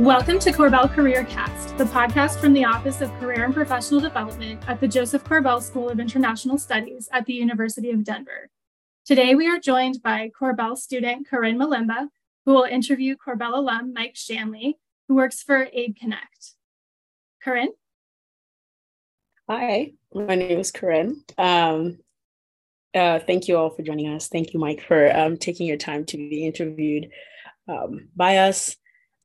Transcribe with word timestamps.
Welcome 0.00 0.40
to 0.40 0.50
Korbel 0.50 0.92
Career 0.92 1.22
Cast, 1.22 1.78
the 1.78 1.84
podcast 1.84 2.40
from 2.40 2.52
the 2.52 2.64
Office 2.64 3.00
of 3.00 3.12
Career 3.20 3.44
and 3.44 3.54
Professional 3.54 4.00
Development 4.00 4.60
at 4.66 4.80
the 4.80 4.88
Joseph 4.88 5.22
Korbel 5.22 5.62
School 5.62 5.88
of 5.88 6.00
International 6.00 6.58
Studies 6.58 7.08
at 7.12 7.24
the 7.26 7.34
University 7.34 7.92
of 7.92 8.02
Denver. 8.02 8.50
Today, 9.06 9.36
we 9.36 9.46
are 9.46 9.60
joined 9.60 10.02
by 10.02 10.32
Korbel 10.36 10.76
student 10.76 11.28
Kereine 11.30 11.56
Malemba, 11.56 12.08
who 12.44 12.54
will 12.54 12.64
interview 12.64 13.14
Korbel 13.14 13.56
alum 13.56 13.92
Mike 13.94 14.16
Shanley, 14.16 14.78
who 15.06 15.14
works 15.14 15.44
for 15.44 15.68
Aid 15.72 15.96
Connect. 15.96 16.54
Kereine? 17.46 17.68
Hi, 19.48 19.92
my 20.12 20.34
name 20.34 20.58
is 20.58 20.72
Kereine. 20.72 21.18
Um, 21.38 21.98
uh, 22.96 23.20
thank 23.20 23.46
you 23.46 23.56
all 23.56 23.70
for 23.70 23.82
joining 23.82 24.08
us. 24.08 24.26
Thank 24.26 24.54
you, 24.54 24.58
Mike, 24.58 24.82
for 24.82 25.16
um, 25.16 25.36
taking 25.36 25.68
your 25.68 25.76
time 25.76 26.04
to 26.06 26.16
be 26.16 26.44
interviewed 26.44 27.10
um, 27.68 28.08
by 28.16 28.38
us. 28.38 28.74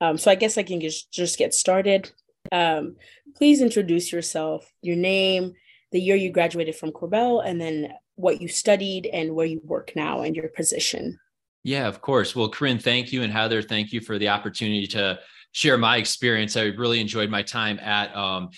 Um, 0.01 0.17
so 0.17 0.31
I 0.31 0.35
guess 0.35 0.57
I 0.57 0.63
can 0.63 0.79
just, 0.79 1.11
just 1.11 1.37
get 1.37 1.53
started. 1.53 2.11
Um, 2.51 2.95
please 3.35 3.61
introduce 3.61 4.11
yourself, 4.11 4.71
your 4.81 4.95
name, 4.95 5.53
the 5.91 5.99
year 5.99 6.15
you 6.15 6.31
graduated 6.31 6.75
from 6.75 6.91
Korbel, 6.91 7.45
and 7.45 7.59
then 7.59 7.93
what 8.15 8.41
you 8.41 8.47
studied 8.47 9.07
and 9.07 9.33
where 9.33 9.45
you 9.45 9.61
work 9.63 9.93
now 9.95 10.21
and 10.21 10.35
your 10.35 10.49
position. 10.49 11.19
Yeah, 11.63 11.87
of 11.87 12.01
course. 12.01 12.35
Well, 12.35 12.49
Kereine, 12.49 12.81
thank 12.81 13.11
you. 13.11 13.23
And 13.23 13.33
Heather, 13.33 13.61
thank 13.61 13.91
you 13.91 14.01
for 14.01 14.17
the 14.17 14.29
opportunity 14.29 14.87
to 14.87 15.19
share 15.51 15.77
my 15.77 15.97
experience. 15.97 16.55
I 16.55 16.63
really 16.65 17.01
enjoyed 17.01 17.29
my 17.29 17.41
time 17.41 17.79
at 17.79 18.15
um, 18.15 18.49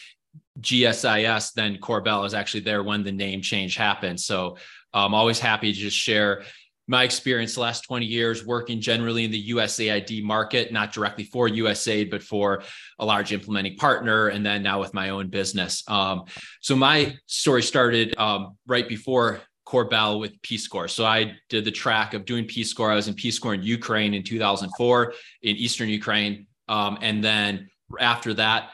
GSIS, 0.60 1.54
then 1.54 1.78
Korbel 1.78 2.22
was 2.22 2.34
actually 2.34 2.62
there 2.62 2.84
when 2.84 3.04
the 3.04 3.12
name 3.12 3.42
change 3.42 3.76
happened. 3.76 4.20
So 4.20 4.58
I'm 4.94 5.06
um, 5.06 5.14
always 5.14 5.40
happy 5.40 5.72
to 5.72 5.80
just 5.80 5.98
share 5.98 6.44
my 6.92 7.04
experience 7.04 7.56
the 7.56 7.62
last 7.62 7.86
20 7.86 8.06
years 8.06 8.46
working 8.46 8.82
generally 8.82 9.24
in 9.24 9.32
the 9.32 9.52
USAID 9.52 10.24
market, 10.24 10.74
not 10.74 10.92
directly 10.92 11.24
for 11.24 11.48
USAID, 11.48 12.12
but 12.12 12.22
for 12.22 12.64
a 13.00 13.06
large 13.06 13.32
implementing 13.32 13.78
partner, 13.78 14.28
and 14.28 14.46
then 14.46 14.62
now 14.62 14.82
with 14.82 14.94
my 14.94 15.08
own 15.08 15.30
business. 15.30 15.86
Um, 15.88 16.26
so 16.60 16.76
my 16.76 17.16
story 17.28 17.64
started 17.64 18.14
um, 18.18 18.58
right 18.68 18.90
before 18.90 19.40
Korbel 19.66 20.20
with 20.20 20.34
Peace 20.42 20.68
Corps. 20.68 20.90
So 20.90 21.06
I 21.06 21.38
did 21.48 21.64
the 21.64 21.72
track 21.72 22.14
of 22.14 22.26
doing 22.26 22.44
Peace 22.44 22.74
Corps. 22.74 22.92
I 22.92 22.96
was 22.96 23.08
in 23.08 23.14
Peace 23.14 23.40
Corps 23.40 23.54
in 23.54 23.64
Ukraine 23.64 24.14
in 24.14 24.24
2004 24.24 25.14
in 25.44 25.56
Eastern 25.56 25.88
Ukraine. 25.88 26.46
Um, 26.68 26.98
and 27.02 27.24
then 27.24 27.70
after 28.02 28.34
that, 28.34 28.72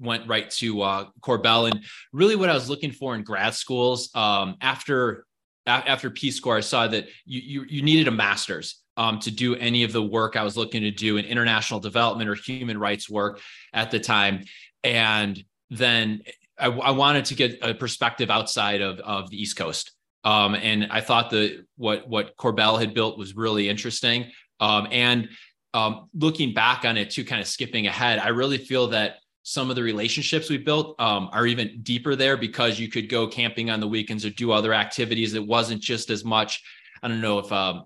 went 0.00 0.26
right 0.26 0.50
to 0.50 0.82
uh, 0.82 1.04
Korbel. 1.20 1.70
And 1.70 1.84
really, 2.12 2.34
what 2.34 2.50
I 2.50 2.54
was 2.54 2.68
looking 2.68 2.90
for 2.90 3.14
in 3.14 3.22
grad 3.22 3.54
schools 3.54 4.10
um, 4.16 4.56
after 4.60 5.24
after 5.66 6.10
Peace 6.10 6.40
Corps, 6.40 6.58
I 6.58 6.60
saw 6.60 6.86
that 6.88 7.06
you 7.24 7.40
you, 7.40 7.66
you 7.68 7.82
needed 7.82 8.08
a 8.08 8.12
master's 8.12 8.80
um, 8.96 9.18
to 9.20 9.30
do 9.30 9.54
any 9.56 9.84
of 9.84 9.92
the 9.92 10.02
work 10.02 10.36
I 10.36 10.42
was 10.42 10.56
looking 10.56 10.82
to 10.82 10.90
do 10.90 11.16
in 11.16 11.24
international 11.24 11.80
development 11.80 12.28
or 12.28 12.34
human 12.34 12.78
rights 12.78 13.08
work 13.08 13.40
at 13.72 13.90
the 13.90 14.00
time. 14.00 14.44
And 14.84 15.42
then 15.70 16.22
I, 16.58 16.66
I 16.66 16.90
wanted 16.90 17.24
to 17.26 17.34
get 17.34 17.58
a 17.62 17.74
perspective 17.74 18.30
outside 18.30 18.80
of, 18.80 18.98
of 19.00 19.30
the 19.30 19.40
East 19.40 19.56
Coast. 19.56 19.92
Um, 20.24 20.54
and 20.54 20.88
I 20.90 21.00
thought 21.00 21.30
that 21.30 21.64
what 21.76 22.08
what 22.08 22.36
Korbel 22.36 22.78
had 22.78 22.92
built 22.92 23.16
was 23.16 23.34
really 23.34 23.68
interesting. 23.68 24.30
Um, 24.58 24.86
and 24.90 25.30
um, 25.72 26.10
looking 26.14 26.52
back 26.52 26.84
on 26.84 26.96
it 26.98 27.10
too, 27.10 27.24
kind 27.24 27.40
of 27.40 27.46
skipping 27.46 27.86
ahead, 27.86 28.18
I 28.18 28.28
really 28.28 28.58
feel 28.58 28.88
that 28.88 29.16
some 29.42 29.70
of 29.70 29.76
the 29.76 29.82
relationships 29.82 30.50
we 30.50 30.58
built 30.58 31.00
um, 31.00 31.28
are 31.32 31.46
even 31.46 31.80
deeper 31.82 32.14
there 32.14 32.36
because 32.36 32.78
you 32.78 32.88
could 32.88 33.08
go 33.08 33.26
camping 33.26 33.70
on 33.70 33.80
the 33.80 33.88
weekends 33.88 34.24
or 34.24 34.30
do 34.30 34.52
other 34.52 34.74
activities. 34.74 35.34
It 35.34 35.46
wasn't 35.46 35.80
just 35.80 36.10
as 36.10 36.24
much, 36.24 36.62
I 37.02 37.08
don't 37.08 37.20
know 37.20 37.38
if 37.38 37.50
um, 37.50 37.84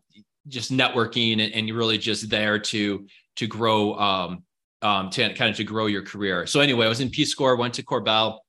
just 0.48 0.72
networking 0.72 1.40
and, 1.40 1.54
and, 1.54 1.68
you're 1.68 1.76
really 1.76 1.98
just 1.98 2.28
there 2.28 2.58
to 2.58 3.06
to 3.36 3.46
grow 3.46 3.94
um, 3.94 4.42
um, 4.82 5.10
to 5.10 5.32
kind 5.34 5.50
of 5.50 5.56
to 5.56 5.64
grow 5.64 5.86
your 5.86 6.02
career. 6.02 6.46
So 6.46 6.60
anyway, 6.60 6.86
I 6.86 6.88
was 6.88 7.00
in 7.00 7.08
Peace 7.08 7.34
Corps, 7.34 7.56
went 7.56 7.74
to 7.74 7.82
Korbel. 7.82 8.40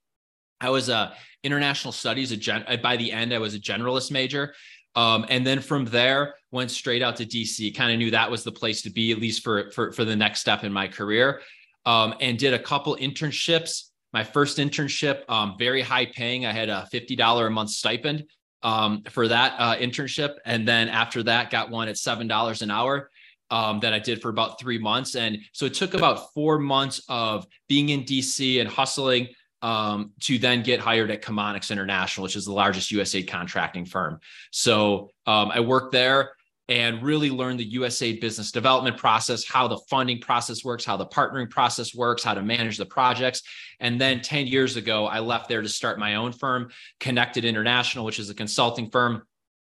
I 0.60 0.70
was 0.70 0.88
a 0.88 1.14
international 1.42 1.92
studies. 1.92 2.32
A 2.32 2.36
gen- 2.36 2.66
by 2.82 2.96
the 2.96 3.12
end, 3.12 3.32
I 3.32 3.38
was 3.38 3.54
a 3.54 3.58
generalist 3.58 4.10
major. 4.10 4.54
Um, 4.94 5.26
and 5.28 5.46
then 5.46 5.60
from 5.60 5.84
there, 5.86 6.34
went 6.50 6.70
straight 6.70 7.02
out 7.02 7.16
to 7.16 7.26
DC. 7.26 7.74
Kind 7.74 7.92
of 7.92 7.98
knew 7.98 8.10
that 8.10 8.30
was 8.30 8.44
the 8.44 8.52
place 8.52 8.82
to 8.82 8.90
be, 8.90 9.12
at 9.12 9.18
least 9.18 9.42
for 9.42 9.70
for 9.70 9.92
for 9.92 10.04
the 10.04 10.16
next 10.16 10.40
step 10.40 10.64
in 10.64 10.72
my 10.72 10.88
career 10.88 11.40
um, 11.86 12.14
and 12.20 12.38
did 12.38 12.52
a 12.52 12.58
couple 12.58 12.96
internships. 12.96 13.84
My 14.12 14.24
first 14.24 14.58
internship, 14.58 15.22
um, 15.30 15.56
very 15.58 15.80
high 15.80 16.06
paying. 16.06 16.44
I 16.44 16.52
had 16.52 16.68
a 16.68 16.86
$50 16.92 17.46
a 17.46 17.50
month 17.50 17.70
stipend 17.70 18.24
um, 18.62 19.02
for 19.10 19.28
that 19.28 19.54
uh, 19.58 19.76
internship. 19.76 20.34
And 20.44 20.66
then 20.66 20.88
after 20.88 21.22
that, 21.22 21.50
got 21.50 21.70
one 21.70 21.88
at 21.88 21.96
$7 21.96 22.62
an 22.62 22.70
hour 22.70 23.10
um, 23.50 23.80
that 23.80 23.92
I 23.92 23.98
did 23.98 24.20
for 24.20 24.28
about 24.28 24.58
three 24.58 24.78
months. 24.78 25.14
And 25.14 25.38
so 25.52 25.66
it 25.66 25.74
took 25.74 25.94
about 25.94 26.32
four 26.34 26.58
months 26.58 27.00
of 27.08 27.46
being 27.68 27.90
in 27.90 28.02
DC 28.02 28.60
and 28.60 28.68
hustling 28.68 29.28
um, 29.62 30.12
to 30.20 30.38
then 30.38 30.62
get 30.62 30.80
hired 30.80 31.10
at 31.10 31.22
Chemonics 31.22 31.70
International, 31.70 32.24
which 32.24 32.36
is 32.36 32.44
the 32.44 32.52
largest 32.52 32.90
USA 32.90 33.22
contracting 33.22 33.84
firm. 33.84 34.18
So 34.50 35.10
um, 35.26 35.50
I 35.52 35.60
worked 35.60 35.92
there 35.92 36.32
and 36.68 37.02
really 37.02 37.30
learn 37.30 37.56
the 37.56 37.72
USAID 37.72 38.20
business 38.20 38.50
development 38.50 38.96
process, 38.96 39.44
how 39.44 39.68
the 39.68 39.78
funding 39.88 40.20
process 40.20 40.64
works, 40.64 40.84
how 40.84 40.96
the 40.96 41.06
partnering 41.06 41.48
process 41.48 41.94
works, 41.94 42.24
how 42.24 42.34
to 42.34 42.42
manage 42.42 42.76
the 42.76 42.86
projects. 42.86 43.42
And 43.78 44.00
then 44.00 44.20
10 44.20 44.46
years 44.46 44.76
ago, 44.76 45.06
I 45.06 45.20
left 45.20 45.48
there 45.48 45.62
to 45.62 45.68
start 45.68 45.98
my 45.98 46.16
own 46.16 46.32
firm, 46.32 46.70
Konektid 46.98 47.44
International, 47.44 48.04
which 48.04 48.18
is 48.18 48.30
a 48.30 48.34
consulting 48.34 48.90
firm. 48.90 49.22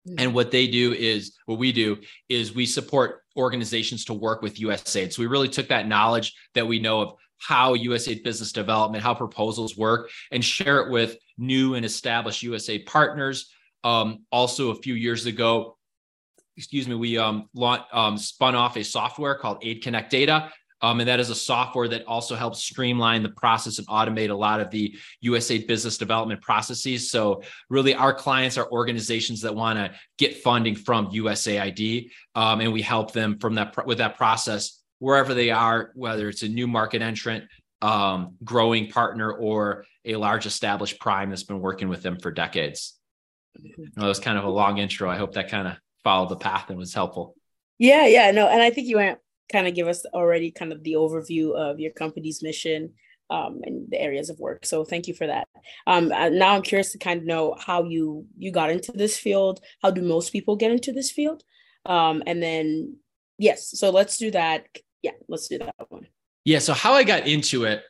Hmm. 0.06 0.16
And 0.18 0.34
what 0.34 0.52
they 0.52 0.68
do 0.68 0.94
is 0.94 1.38
what 1.46 1.60
we 1.60 1.72
do 1.72 2.00
is 2.28 2.54
we 2.54 2.66
support 2.66 3.22
organizations 3.38 4.06
to 4.06 4.14
work 4.14 4.42
with 4.42 4.58
USAID. 4.58 5.14
So 5.14 5.22
we 5.22 5.28
really 5.28 5.48
took 5.48 5.70
that 5.70 5.88
knowledge 5.88 6.34
that 6.56 6.68
we 6.68 6.80
know 6.80 7.02
of 7.02 7.14
how 7.38 7.76
USAID 7.76 8.24
business 8.24 8.52
development, 8.52 9.04
how 9.04 9.14
proposals 9.14 9.78
work, 9.78 10.10
and 10.32 10.44
share 10.44 10.82
it 10.82 10.92
with 10.92 11.18
new 11.38 11.76
and 11.76 11.86
established 11.86 12.44
USAID 12.44 12.86
partners. 12.86 13.52
Um, 13.84 14.26
also, 14.32 14.70
a 14.70 14.76
few 14.76 14.94
years 14.94 15.26
ago, 15.26 15.78
excuse 16.58 16.88
me, 16.88 16.96
we 16.96 17.18
um, 17.18 17.50
launched, 17.54 17.86
um, 17.94 18.18
spun 18.18 18.56
off 18.56 18.78
a 18.78 18.84
software 18.84 19.36
called 19.36 19.62
AidKonekt 19.62 20.10
Data. 20.10 20.52
Um, 20.84 21.00
and 21.00 21.08
that 21.08 21.20
is 21.20 21.30
a 21.30 21.36
software 21.36 21.88
that 21.90 22.06
also 22.08 22.36
helps 22.36 22.64
streamline 22.64 23.22
the 23.22 23.30
process 23.30 23.78
and 23.78 23.88
automate 23.88 24.32
a 24.32 24.36
lot 24.36 24.60
of 24.60 24.72
the 24.72 24.96
USAID 25.24 25.68
business 25.68 25.98
development 25.98 26.42
processes. 26.42 27.12
So, 27.12 27.44
really, 27.70 27.94
our 27.94 28.14
clients 28.14 28.58
are 28.58 28.68
organizations 28.72 29.42
that 29.42 29.54
want 29.54 29.78
to 29.78 29.92
get 30.18 30.42
funding 30.42 30.76
from 30.76 31.12
USAID, 31.12 32.10
um, 32.34 32.62
and 32.62 32.74
we 32.74 32.82
help 32.82 33.14
them 33.14 33.38
from 33.38 33.54
that 33.56 33.86
with 33.86 34.00
that 34.00 34.18
process 34.18 34.82
wherever 35.02 35.34
they 35.34 35.50
are, 35.50 35.92
whether 35.96 36.30
it's 36.30 36.44
a 36.44 36.48
new 36.48 36.68
market 36.68 37.02
entrant, 37.02 37.44
um, 37.82 38.36
growing 38.44 38.88
partner, 38.88 39.32
or 39.32 39.84
a 40.06 40.16
large 40.16 40.46
established 40.46 41.00
prime 41.00 41.30
that's 41.30 41.44
been 41.44 41.60
working 41.60 41.90
with 41.90 42.04
them 42.04 42.20
for 42.20 42.32
decades. 42.32 42.94
Well, 43.58 43.88
that 43.98 44.08
was 44.08 44.20
kind 44.20 44.38
of 44.38 44.44
a 44.46 44.50
long 44.50 44.78
intro. 44.78 45.10
I 45.10 45.18
hope 45.18 45.34
that 45.34 45.50
kind 45.50 45.68
of 45.68 45.78
follow 46.04 46.28
the 46.28 46.36
path 46.36 46.70
and 46.70 46.78
was 46.78 46.94
helpful. 46.94 47.36
Yeah, 47.80 48.06
yeah, 48.06 48.32
no, 48.32 48.48
and 48.48 48.62
I 48.62 48.70
think 48.70 48.88
you 48.88 48.98
went 48.98 49.20
kind 49.52 49.68
of 49.68 49.76
give 49.76 49.88
us 49.88 50.06
already 50.14 50.52
kind 50.52 50.72
of 50.72 50.84
the 50.84 50.94
overview 50.94 51.54
of 51.56 51.80
your 51.80 51.92
company's 51.92 52.42
mission 52.42 52.94
um, 53.30 53.62
and 53.64 53.90
the 53.90 54.00
areas 54.00 54.30
of 54.30 54.40
work. 54.40 54.66
So 54.66 54.84
thank 54.84 55.08
you 55.08 55.14
for 55.14 55.28
that. 55.28 55.48
Um, 55.88 56.12
uh, 56.12 56.30
now 56.30 56.56
I'm 56.56 56.62
curious 56.62 56.92
to 56.92 56.98
kind 56.98 57.20
of 57.20 57.26
know 57.26 57.56
how 57.60 57.84
you 57.84 58.26
you 58.38 58.52
got 58.52 58.70
into 58.70 58.92
this 58.92 59.18
field. 59.18 59.62
How 59.82 59.92
do 59.92 60.02
most 60.02 60.32
people 60.32 60.56
get 60.56 60.72
into 60.72 60.92
this 60.92 61.12
field? 61.12 61.44
Um, 61.86 62.24
and 62.28 62.42
then 62.42 62.98
yes, 63.38 63.72
so 63.78 63.90
let's 63.90 64.18
do 64.18 64.32
that. 64.32 64.68
Yeah, 65.02 65.12
let's 65.28 65.48
do 65.48 65.60
that 65.60 65.76
one. 65.90 66.08
Yeah. 66.44 66.60
So 66.60 66.74
how 66.74 66.94
I 66.94 67.04
got 67.04 67.28
into 67.28 67.64
it, 67.64 67.84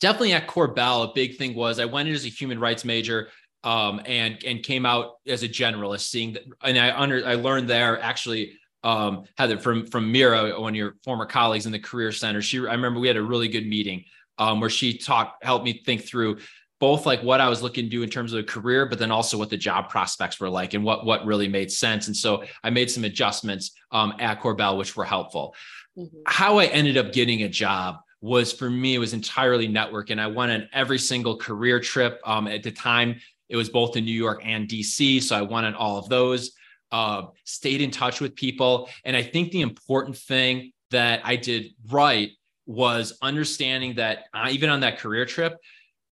definitely 0.00 0.34
at 0.34 0.46
Korbel, 0.46 1.10
a 1.10 1.12
big 1.14 1.36
thing 1.36 1.54
was 1.54 1.80
I 1.80 1.86
went 1.86 2.08
in 2.08 2.14
as 2.14 2.24
a 2.24 2.28
human 2.28 2.60
rights 2.60 2.84
major 2.84 3.28
um, 3.64 4.00
and 4.06 4.42
and 4.44 4.62
came 4.62 4.86
out 4.86 5.16
as 5.26 5.42
a 5.42 5.48
generalist, 5.48 6.08
seeing 6.08 6.34
that, 6.34 6.44
and 6.62 6.78
I 6.78 6.96
under 6.96 7.26
I 7.26 7.34
learned 7.34 7.68
there 7.68 8.00
actually 8.00 8.54
um, 8.84 9.24
Heather 9.36 9.58
from 9.58 9.86
from 9.86 10.10
Mira, 10.10 10.60
one 10.60 10.72
of 10.72 10.76
your 10.76 10.96
former 11.04 11.26
colleagues 11.26 11.66
in 11.66 11.72
the 11.72 11.78
Career 11.78 12.12
Center. 12.12 12.40
She 12.40 12.58
I 12.58 12.72
remember 12.72 13.00
we 13.00 13.08
had 13.08 13.16
a 13.16 13.22
really 13.22 13.48
good 13.48 13.66
meeting 13.66 14.04
um, 14.38 14.60
where 14.60 14.70
she 14.70 14.96
talked 14.96 15.44
helped 15.44 15.64
me 15.64 15.82
think 15.84 16.04
through 16.04 16.38
both 16.80 17.06
like 17.06 17.22
what 17.22 17.40
I 17.40 17.48
was 17.48 17.60
looking 17.60 17.84
to 17.86 17.90
do 17.90 18.02
in 18.02 18.10
terms 18.10 18.32
of 18.32 18.38
a 18.38 18.44
career, 18.44 18.86
but 18.86 18.98
then 18.98 19.10
also 19.10 19.36
what 19.36 19.50
the 19.50 19.56
job 19.56 19.88
prospects 19.88 20.38
were 20.38 20.48
like 20.48 20.74
and 20.74 20.84
what 20.84 21.04
what 21.04 21.26
really 21.26 21.48
made 21.48 21.72
sense. 21.72 22.06
And 22.06 22.16
so 22.16 22.44
I 22.62 22.70
made 22.70 22.90
some 22.90 23.04
adjustments 23.04 23.72
um, 23.90 24.14
at 24.20 24.40
Korbel, 24.40 24.78
which 24.78 24.96
were 24.96 25.04
helpful. 25.04 25.54
Mm-hmm. 25.96 26.18
How 26.26 26.58
I 26.58 26.66
ended 26.66 26.96
up 26.96 27.12
getting 27.12 27.42
a 27.42 27.48
job 27.48 27.96
was 28.20 28.52
for 28.52 28.70
me 28.70 28.94
it 28.94 28.98
was 28.98 29.12
entirely 29.12 29.68
network, 29.68 30.10
and 30.10 30.20
I 30.20 30.28
went 30.28 30.52
on 30.52 30.68
every 30.72 30.98
single 30.98 31.36
career 31.36 31.80
trip. 31.80 32.20
Um, 32.24 32.46
at 32.46 32.62
the 32.62 32.70
time, 32.70 33.20
it 33.48 33.56
was 33.56 33.68
both 33.68 33.96
in 33.96 34.04
New 34.04 34.12
York 34.12 34.42
and 34.44 34.68
DC. 34.68 35.22
So 35.22 35.36
I 35.36 35.42
wanted 35.42 35.74
all 35.74 35.98
of 35.98 36.08
those, 36.08 36.52
uh, 36.92 37.22
stayed 37.44 37.80
in 37.80 37.90
touch 37.90 38.20
with 38.20 38.34
people. 38.34 38.88
And 39.04 39.16
I 39.16 39.22
think 39.22 39.50
the 39.50 39.60
important 39.60 40.16
thing 40.16 40.72
that 40.90 41.20
I 41.24 41.36
did 41.36 41.72
right 41.90 42.30
was 42.66 43.16
understanding 43.22 43.94
that 43.96 44.24
uh, 44.34 44.48
even 44.50 44.70
on 44.70 44.80
that 44.80 44.98
career 44.98 45.24
trip, 45.24 45.56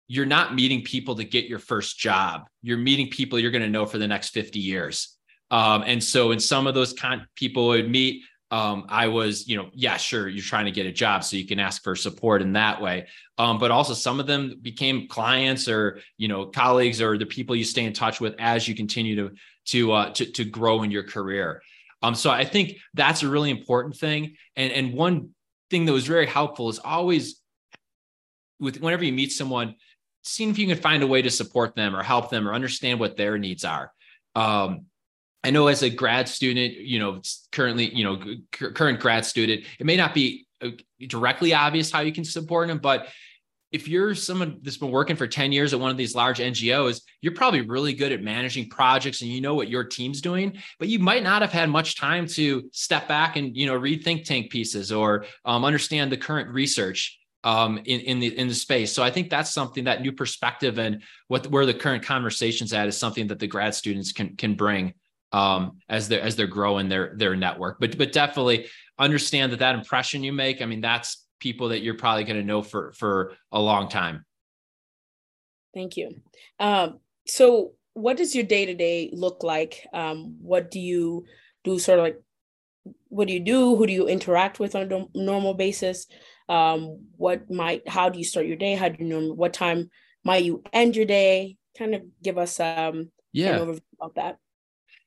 you're 0.08 0.26
not 0.26 0.54
meeting 0.54 0.82
people 0.82 1.16
to 1.16 1.24
get 1.24 1.46
your 1.46 1.60
first 1.60 1.98
job. 1.98 2.48
You're 2.62 2.78
meeting 2.78 3.10
people 3.10 3.40
you're 3.40 3.52
going 3.52 3.64
to 3.64 3.70
know 3.70 3.86
for 3.86 3.98
the 3.98 4.08
next 4.08 4.30
50 4.30 4.60
years. 4.60 5.18
Um, 5.50 5.84
and 5.86 6.04
so, 6.04 6.32
in 6.32 6.40
some 6.40 6.68
of 6.68 6.74
those 6.74 6.94
con- 6.94 7.28
people 7.36 7.72
I 7.72 7.78
would 7.78 7.90
meet, 7.90 8.24
um, 8.52 8.86
I 8.90 9.08
was, 9.08 9.48
you 9.48 9.56
know, 9.56 9.70
yeah, 9.74 9.96
sure, 9.96 10.28
you're 10.28 10.44
trying 10.44 10.66
to 10.66 10.72
get 10.72 10.86
a 10.86 10.92
job, 10.92 11.24
so 11.24 11.38
you 11.38 11.48
can 11.48 11.60
ask 11.60 11.82
for 11.84 11.96
support 11.96 12.42
in 12.42 12.54
that 12.54 12.82
way. 12.82 13.08
Um, 13.38 13.58
but 13.58 13.72
also, 13.72 13.94
some 13.94 14.20
of 14.20 14.28
them 14.28 14.60
became 14.62 15.08
clients 15.08 15.70
or 15.70 16.02
you 16.18 16.28
know 16.28 16.48
colleagues 16.48 17.02
or 17.02 17.18
the 17.18 17.26
people 17.26 17.56
you 17.56 17.64
stay 17.64 17.86
in 17.86 17.94
touch 17.94 18.20
with 18.20 18.36
as 18.40 18.68
you 18.68 18.76
continue 18.76 19.16
to 19.16 19.36
to 19.68 19.92
uh, 19.94 20.10
to, 20.14 20.26
to 20.26 20.44
grow 20.44 20.84
in 20.84 20.92
your 20.92 21.04
career. 21.04 21.62
Um, 22.02 22.14
so 22.14 22.30
I 22.30 22.44
think 22.44 22.78
that's 22.94 23.24
a 23.24 23.30
really 23.30 23.52
important 23.52 23.96
thing. 23.96 24.36
And 24.58 24.74
and 24.74 24.94
one 24.94 25.30
thing 25.70 25.86
that 25.86 25.94
was 25.94 26.06
very 26.06 26.26
helpful 26.28 26.68
is 26.70 26.80
always 26.80 27.40
with 28.60 28.82
whenever 28.82 29.06
you 29.06 29.14
meet 29.14 29.32
someone, 29.32 29.76
seeing 30.24 30.50
if 30.50 30.60
you 30.60 30.68
can 30.68 30.78
find 30.78 31.04
a 31.04 31.08
way 31.08 31.22
to 31.22 31.32
support 31.32 31.76
them 31.76 31.96
or 31.96 32.04
help 32.04 32.30
them 32.30 32.46
or 32.48 32.54
understand 32.54 33.00
what 33.00 33.16
their 33.16 33.38
needs 33.38 33.64
are. 33.64 33.94
Um, 34.36 34.88
I 35.44 35.52
know 35.52 35.68
as 35.68 35.82
a 35.82 35.90
grad 35.90 36.28
student, 36.28 36.76
you 36.76 37.00
know, 37.00 37.22
currently, 37.52 37.94
you 37.94 38.04
know, 38.04 38.20
current 38.52 39.00
grad 39.00 39.26
student, 39.26 39.66
it 39.80 39.86
may 39.86 39.96
not 39.98 40.14
be 40.14 40.46
uh, 40.62 40.70
directly 41.08 41.54
obvious 41.54 41.92
how 41.92 42.02
you 42.02 42.14
can 42.14 42.24
support 42.24 42.68
them, 42.68 42.78
but 42.78 43.08
if 43.72 43.88
you're 43.88 44.14
someone 44.14 44.60
that's 44.62 44.78
been 44.78 44.92
working 44.92 45.16
for 45.16 45.28
10 45.28 45.52
years 45.52 45.74
at 45.74 45.80
one 45.80 45.90
of 45.92 45.98
these 45.98 46.14
large 46.14 46.40
NGOs, 46.40 47.02
you're 47.22 47.34
probably 47.34 47.62
really 47.62 47.94
good 47.94 48.12
at 48.12 48.22
managing 48.22 48.70
projects 48.70 49.22
and 49.22 49.32
you 49.32 49.40
know 49.40 49.56
what 49.56 49.70
your 49.70 49.86
team's 49.86 50.20
doing, 50.20 50.58
but 50.78 50.90
you 50.90 51.00
might 51.00 51.24
not 51.24 51.42
have 51.42 51.54
had 51.54 51.70
much 51.70 51.98
time 51.98 52.28
to 52.28 52.70
step 52.74 53.08
back 53.08 53.38
and, 53.38 53.56
you 53.56 53.66
know, 53.66 53.76
read 53.76 54.04
think 54.04 54.26
tank 54.26 54.52
pieces 54.52 54.92
or 54.92 55.26
um, 55.46 55.64
understand 55.64 56.12
the 56.12 56.18
current 56.18 56.50
research 56.50 57.18
um, 57.44 57.78
in, 57.86 58.02
in 58.02 58.20
the 58.20 58.38
in 58.38 58.48
the 58.48 58.54
space. 58.54 58.94
So 58.94 59.02
I 59.02 59.10
think 59.10 59.30
that's 59.30 59.52
something 59.52 59.86
that 59.86 60.02
new 60.02 60.12
perspective 60.12 60.78
and 60.78 61.02
what 61.28 61.48
where 61.48 61.66
the 61.66 61.74
current 61.74 62.04
conversations 62.04 62.72
at 62.72 62.88
is 62.88 62.98
something 62.98 63.28
that 63.28 63.40
the 63.40 63.48
grad 63.48 63.74
students 63.74 64.12
can 64.12 64.36
can 64.36 64.54
bring 64.54 64.94
um, 65.32 65.80
as 65.90 66.08
they're 66.08 66.22
as 66.22 66.36
they're 66.36 66.48
growing 66.48 66.90
their 66.90 67.14
their 67.16 67.36
network. 67.36 67.80
But 67.80 67.98
but 67.98 68.12
definitely 68.12 68.68
understand 69.00 69.52
that 69.52 69.60
that 69.60 69.76
impression 69.76 70.24
you 70.24 70.34
make. 70.34 70.62
I 70.62 70.66
mean, 70.66 70.82
that's 70.82 71.26
people 71.40 71.70
that 71.70 71.82
you're 71.82 71.98
probably 71.98 72.24
going 72.24 72.40
to 72.40 72.46
know 72.46 72.62
for 72.62 72.94
for 72.94 73.34
a 73.52 73.60
long 73.60 73.90
time. 73.90 74.26
Thank 75.74 75.98
you. 75.98 76.22
Um, 76.60 77.00
so, 77.28 77.74
what 77.94 78.18
does 78.18 78.36
your 78.36 78.44
day 78.44 78.66
to 78.66 78.74
day 78.74 79.10
look 79.14 79.44
like? 79.44 79.88
Um, 79.94 80.38
what 80.42 80.72
do 80.72 80.80
you 80.80 81.26
do? 81.64 81.80
Sort 81.80 82.00
of 82.00 82.04
like, 82.04 82.22
what 83.10 83.28
do 83.28 83.34
you 83.34 83.40
do? 83.40 83.76
Who 83.76 83.88
do 83.88 83.94
you 83.94 84.08
interact 84.08 84.60
with 84.60 84.76
on 84.76 84.92
a 84.92 85.06
normal 85.18 85.54
basis? 85.54 86.08
Um, 86.50 87.06
what 87.18 87.50
might? 87.50 87.88
How 87.88 88.10
do 88.10 88.20
you 88.20 88.26
start 88.26 88.46
your 88.46 88.58
day? 88.58 88.76
How 88.76 88.90
do 88.90 89.04
you 89.04 89.10
know? 89.10 89.34
What 89.34 89.54
time 89.54 89.90
might 90.24 90.44
you 90.44 90.64
end 90.74 90.96
your 90.96 91.06
day? 91.06 91.58
Kind 91.78 91.96
of 91.96 92.04
give 92.22 92.38
us 92.38 92.60
um, 92.60 93.12
yeah 93.32 93.56
an 93.56 93.68
overview 93.68 93.82
about 94.00 94.16
that. 94.16 94.38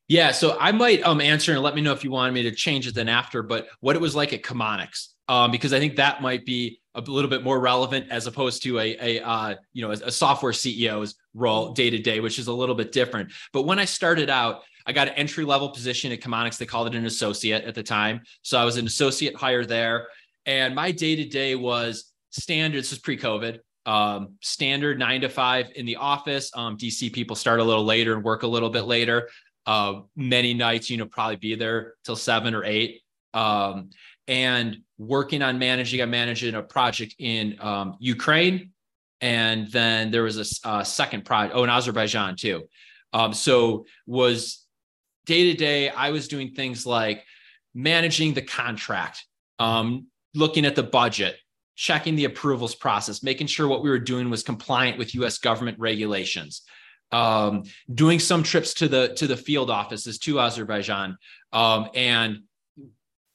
Yeah, 0.08 0.32
so 0.32 0.56
I 0.60 0.72
might 0.72 1.02
um 1.02 1.20
answer 1.20 1.52
and 1.52 1.62
let 1.62 1.74
me 1.74 1.80
know 1.80 1.92
if 1.92 2.04
you 2.04 2.10
wanted 2.10 2.32
me 2.32 2.42
to 2.42 2.52
change 2.52 2.86
it 2.86 2.94
then 2.94 3.08
after, 3.08 3.42
but 3.42 3.68
what 3.80 3.96
it 3.96 4.02
was 4.02 4.14
like 4.14 4.32
at 4.32 4.42
Chemonics, 4.42 5.08
um, 5.28 5.50
because 5.50 5.72
I 5.72 5.78
think 5.78 5.96
that 5.96 6.20
might 6.20 6.44
be 6.44 6.80
a 6.94 7.00
little 7.00 7.30
bit 7.30 7.42
more 7.42 7.58
relevant 7.58 8.10
as 8.10 8.26
opposed 8.26 8.62
to 8.64 8.78
a, 8.78 8.96
a 9.00 9.24
uh, 9.24 9.54
you 9.72 9.82
know 9.82 9.90
a, 9.90 10.06
a 10.06 10.12
software 10.12 10.52
CEO's 10.52 11.14
role 11.32 11.72
day 11.72 11.90
to 11.90 11.98
day, 11.98 12.20
which 12.20 12.38
is 12.38 12.48
a 12.48 12.52
little 12.52 12.74
bit 12.74 12.92
different. 12.92 13.32
But 13.52 13.62
when 13.62 13.78
I 13.78 13.86
started 13.86 14.28
out, 14.28 14.62
I 14.86 14.92
got 14.92 15.08
an 15.08 15.14
entry 15.14 15.44
level 15.44 15.70
position 15.70 16.12
at 16.12 16.20
Chemonics. 16.20 16.58
They 16.58 16.66
called 16.66 16.88
it 16.88 16.94
an 16.94 17.06
associate 17.06 17.64
at 17.64 17.74
the 17.74 17.82
time, 17.82 18.20
so 18.42 18.58
I 18.58 18.64
was 18.64 18.76
an 18.76 18.86
associate 18.86 19.34
hire 19.34 19.64
there, 19.64 20.08
and 20.44 20.74
my 20.74 20.92
day 20.92 21.16
to 21.16 21.24
day 21.24 21.54
was 21.54 22.12
standard. 22.30 22.78
This 22.78 22.90
was 22.90 22.98
pre 22.98 23.16
COVID. 23.16 23.60
Um, 23.86 24.36
standard 24.40 24.98
nine 24.98 25.20
to 25.20 25.28
five 25.28 25.66
in 25.76 25.84
the 25.84 25.96
office. 25.96 26.50
Um, 26.54 26.78
DC 26.78 27.12
people 27.12 27.36
start 27.36 27.60
a 27.60 27.64
little 27.64 27.84
later 27.84 28.14
and 28.14 28.24
work 28.24 28.42
a 28.42 28.46
little 28.46 28.70
bit 28.70 28.84
later 28.84 29.28
uh, 29.66 30.00
many 30.16 30.54
nights, 30.54 30.90
you 30.90 30.96
know, 30.96 31.06
probably 31.06 31.36
be 31.36 31.54
there 31.54 31.94
till 32.04 32.16
seven 32.16 32.54
or 32.54 32.64
eight. 32.64 33.00
Um, 33.32 33.90
and 34.28 34.78
working 34.98 35.42
on 35.42 35.58
managing, 35.58 36.00
I 36.00 36.06
managed 36.06 36.44
a 36.44 36.62
project 36.62 37.14
in 37.18 37.56
um, 37.60 37.96
Ukraine. 37.98 38.70
And 39.20 39.70
then 39.70 40.10
there 40.10 40.22
was 40.22 40.60
a, 40.64 40.68
a 40.68 40.84
second 40.84 41.24
project, 41.24 41.54
oh, 41.56 41.64
in 41.64 41.70
Azerbaijan 41.70 42.36
too. 42.36 42.64
Um, 43.12 43.32
so 43.32 43.86
was 44.06 44.66
day 45.24 45.52
to 45.52 45.54
day, 45.54 45.88
I 45.88 46.10
was 46.10 46.28
doing 46.28 46.50
things 46.50 46.84
like 46.84 47.24
managing 47.74 48.34
the 48.34 48.42
contract, 48.42 49.24
um, 49.58 50.08
looking 50.34 50.66
at 50.66 50.74
the 50.74 50.82
budget, 50.82 51.36
checking 51.74 52.16
the 52.16 52.26
approvals 52.26 52.74
process, 52.74 53.22
making 53.22 53.46
sure 53.46 53.66
what 53.66 53.82
we 53.82 53.90
were 53.90 53.98
doing 53.98 54.30
was 54.30 54.42
compliant 54.42 54.98
with 54.98 55.14
US 55.14 55.38
government 55.38 55.78
regulations 55.78 56.62
um, 57.14 57.62
doing 57.94 58.18
some 58.18 58.42
trips 58.42 58.74
to 58.74 58.88
the 58.88 59.14
to 59.14 59.28
the 59.28 59.36
field 59.36 59.70
offices 59.70 60.18
to 60.18 60.40
Azerbaijan, 60.40 61.16
um, 61.52 61.88
and 61.94 62.40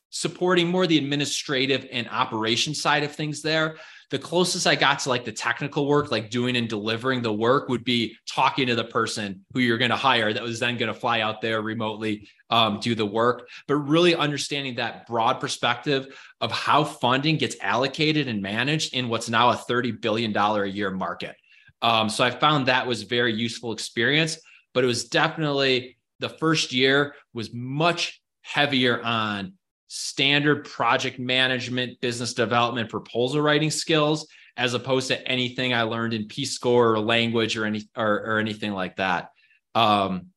supporting 0.10 0.68
more 0.68 0.86
the 0.86 0.98
administrative 0.98 1.88
and 1.92 2.10
operation 2.10 2.76
side 2.76 3.04
of 3.04 3.14
things 3.14 3.42
there. 3.42 3.78
The 4.10 4.20
closest 4.20 4.66
I 4.66 4.74
got 4.74 5.00
to 5.00 5.10
like 5.10 5.24
the 5.24 5.32
technical 5.32 5.88
work, 5.88 6.12
like 6.12 6.32
doing 6.32 6.58
and 6.58 6.68
delivering 6.68 7.22
the 7.22 7.32
work, 7.32 7.70
would 7.70 7.84
be 7.84 8.18
talking 8.28 8.68
to 8.68 8.76
the 8.76 8.84
person 8.84 9.46
who 9.54 9.60
you're 9.60 9.78
going 9.78 9.92
to 9.92 9.96
hire 9.96 10.34
that 10.34 10.42
was 10.44 10.60
then 10.60 10.78
going 10.78 10.92
to 10.92 11.00
fly 11.00 11.22
out 11.22 11.42
there 11.42 11.62
remotely, 11.62 12.28
um, 12.50 12.80
do 12.80 12.96
the 12.96 13.06
work, 13.06 13.48
but 13.68 13.76
really 13.76 14.16
understanding 14.16 14.76
that 14.76 15.06
broad 15.06 15.40
perspective 15.40 16.08
of 16.42 16.52
how 16.52 16.84
funding 16.84 17.38
gets 17.38 17.56
allocated 17.62 18.28
and 18.28 18.42
managed 18.42 18.96
in 18.96 19.10
what's 19.10 19.30
now 19.30 19.52
a 19.52 19.56
$30 19.56 20.02
billion 20.02 20.36
a 20.36 20.66
year 20.66 20.90
market. 20.90 21.36
Um, 21.82 22.10
so 22.10 22.24
I 22.24 22.32
found 22.32 22.66
that 22.66 22.88
was 22.88 23.04
very 23.04 23.34
useful 23.34 23.72
experience, 23.72 24.38
but 24.74 24.84
it 24.84 24.88
was 24.88 25.06
definitely 25.06 25.98
the 26.20 26.30
first 26.30 26.74
year 26.74 27.16
was 27.34 27.54
much 27.54 28.22
heavier 28.42 29.02
on 29.02 29.54
standard 29.88 30.66
project 30.66 31.20
management, 31.20 32.00
business 32.02 32.34
development, 32.34 32.90
proposal 32.90 33.42
writing 33.42 33.72
skills, 33.72 34.28
as 34.58 34.74
opposed 34.74 35.08
to 35.08 35.28
anything 35.28 35.74
I 35.74 35.84
learned 35.84 36.14
in 36.14 36.28
Peace 36.28 36.58
Corps 36.58 36.94
or 36.94 37.00
language 37.00 37.58
or 37.58 37.66
any 37.66 37.88
or, 37.96 38.16
or 38.26 38.40
anything 38.40 38.74
like 38.74 38.98
that. 38.98 39.30
Um, 39.74 40.28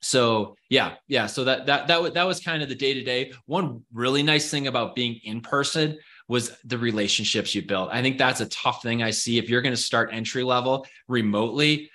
so 0.00 0.56
yeah, 0.70 0.94
yeah. 1.08 1.26
So 1.26 1.44
that 1.44 1.66
that 1.66 1.88
that 1.88 2.14
that 2.14 2.26
was 2.26 2.40
kind 2.40 2.62
of 2.62 2.68
the 2.68 2.74
day 2.74 2.94
to 2.94 3.02
day. 3.02 3.32
One 3.46 3.82
really 3.92 4.22
nice 4.22 4.50
thing 4.50 4.66
about 4.66 4.94
being 4.94 5.18
in 5.24 5.40
person 5.40 5.98
was 6.28 6.56
the 6.64 6.78
relationships 6.78 7.54
you 7.54 7.62
built. 7.62 7.90
I 7.92 8.02
think 8.02 8.18
that's 8.18 8.40
a 8.40 8.46
tough 8.46 8.82
thing 8.82 9.02
I 9.02 9.10
see 9.10 9.38
if 9.38 9.48
you're 9.48 9.62
going 9.62 9.74
to 9.74 9.80
start 9.80 10.10
entry 10.12 10.42
level 10.42 10.86
remotely. 11.08 11.90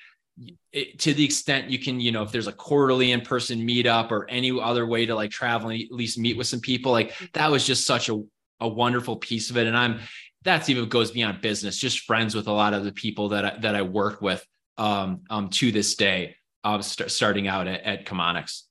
It, 0.72 1.00
to 1.00 1.13
the 1.13 1.25
extent 1.25 1.69
you 1.69 1.78
can, 1.78 2.00
you 2.00 2.12
know, 2.12 2.24
if 2.24 2.31
there's 2.31 2.48
a 2.48 2.54
quarterly 2.54 3.12
in 3.12 3.22
person 3.22 3.68
meetup 3.68 4.10
or 4.10 4.28
any 4.30 4.57
other 4.60 4.85
way 4.85 5.06
to 5.06 5.14
like 5.14 5.30
travel 5.30 5.69
and 5.69 5.81
at 5.81 5.92
least 5.92 6.18
meet 6.18 6.38
with 6.38 6.47
some 6.47 6.61
people, 6.61 6.92
like 6.94 7.14
that 7.33 7.52
was 7.52 7.68
just 7.68 7.85
such 7.85 8.09
a, 8.09 8.23
a 8.61 8.68
wonderful 8.68 9.18
piece 9.18 9.50
of 9.50 9.57
it. 9.57 9.68
And 9.68 9.78
I'm, 9.78 10.00
that's 10.44 10.69
even 10.69 10.88
goes 10.88 11.11
beyond 11.11 11.42
business, 11.42 11.78
just 11.78 12.00
friends 12.00 12.33
with 12.33 12.47
a 12.47 12.52
lot 12.52 12.73
of 12.73 12.85
the 12.85 12.94
people 12.94 13.30
that 13.30 13.45
I, 13.45 13.57
that 13.59 13.76
I 13.76 13.81
work 13.81 14.21
with 14.21 14.44
um, 14.78 15.21
um, 15.30 15.50
to 15.50 15.71
this 15.71 15.95
day, 15.95 16.38
um, 16.64 16.81
st- 16.81 17.11
starting 17.11 17.47
out 17.47 17.68
at, 17.68 17.81
at 17.83 18.06
Chemonics. 18.06 18.64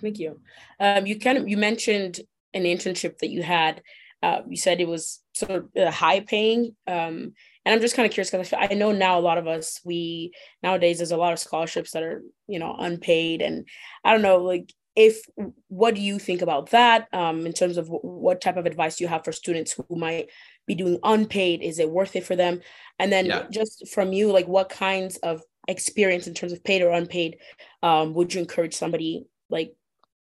Thank 0.00 0.18
you. 0.18 0.38
Um, 0.78 1.06
you 1.06 1.18
kind 1.18 1.38
of, 1.38 1.48
you 1.48 1.56
mentioned 1.56 2.20
an 2.52 2.64
internship 2.64 3.18
that 3.18 3.30
you 3.30 3.42
had 3.42 3.82
uh, 4.22 4.40
you 4.48 4.56
said 4.56 4.80
it 4.80 4.88
was 4.88 5.20
sort 5.34 5.50
of 5.50 5.68
uh, 5.76 5.90
high 5.90 6.20
paying. 6.20 6.74
Um, 6.86 7.32
and 7.64 7.74
I'm 7.74 7.80
just 7.80 7.96
kind 7.96 8.06
of 8.06 8.12
curious 8.12 8.30
because 8.30 8.52
I 8.52 8.74
know 8.74 8.92
now 8.92 9.18
a 9.18 9.20
lot 9.20 9.38
of 9.38 9.46
us, 9.46 9.80
we 9.84 10.32
nowadays 10.62 10.98
there's 10.98 11.10
a 11.10 11.16
lot 11.16 11.32
of 11.32 11.38
scholarships 11.38 11.92
that 11.92 12.02
are, 12.02 12.22
you 12.46 12.58
know, 12.58 12.74
unpaid. 12.78 13.42
And 13.42 13.66
I 14.04 14.12
don't 14.12 14.22
know, 14.22 14.38
like, 14.38 14.72
if 14.94 15.20
what 15.68 15.94
do 15.94 16.00
you 16.00 16.18
think 16.18 16.40
about 16.40 16.70
that 16.70 17.06
um, 17.12 17.44
in 17.44 17.52
terms 17.52 17.76
of 17.76 17.88
what 17.88 18.40
type 18.40 18.56
of 18.56 18.64
advice 18.64 18.96
do 18.96 19.04
you 19.04 19.08
have 19.08 19.24
for 19.24 19.32
students 19.32 19.72
who 19.72 19.96
might 19.96 20.30
be 20.66 20.74
doing 20.74 20.98
unpaid? 21.02 21.62
Is 21.62 21.78
it 21.78 21.90
worth 21.90 22.16
it 22.16 22.24
for 22.24 22.34
them? 22.34 22.60
And 22.98 23.12
then 23.12 23.26
yeah. 23.26 23.44
just 23.50 23.88
from 23.92 24.14
you, 24.14 24.32
like, 24.32 24.48
what 24.48 24.70
kinds 24.70 25.18
of 25.18 25.42
experience 25.68 26.26
in 26.26 26.34
terms 26.34 26.52
of 26.52 26.64
paid 26.64 26.80
or 26.80 26.92
unpaid 26.92 27.38
um, 27.82 28.14
would 28.14 28.32
you 28.32 28.40
encourage 28.40 28.74
somebody 28.74 29.26
like 29.50 29.74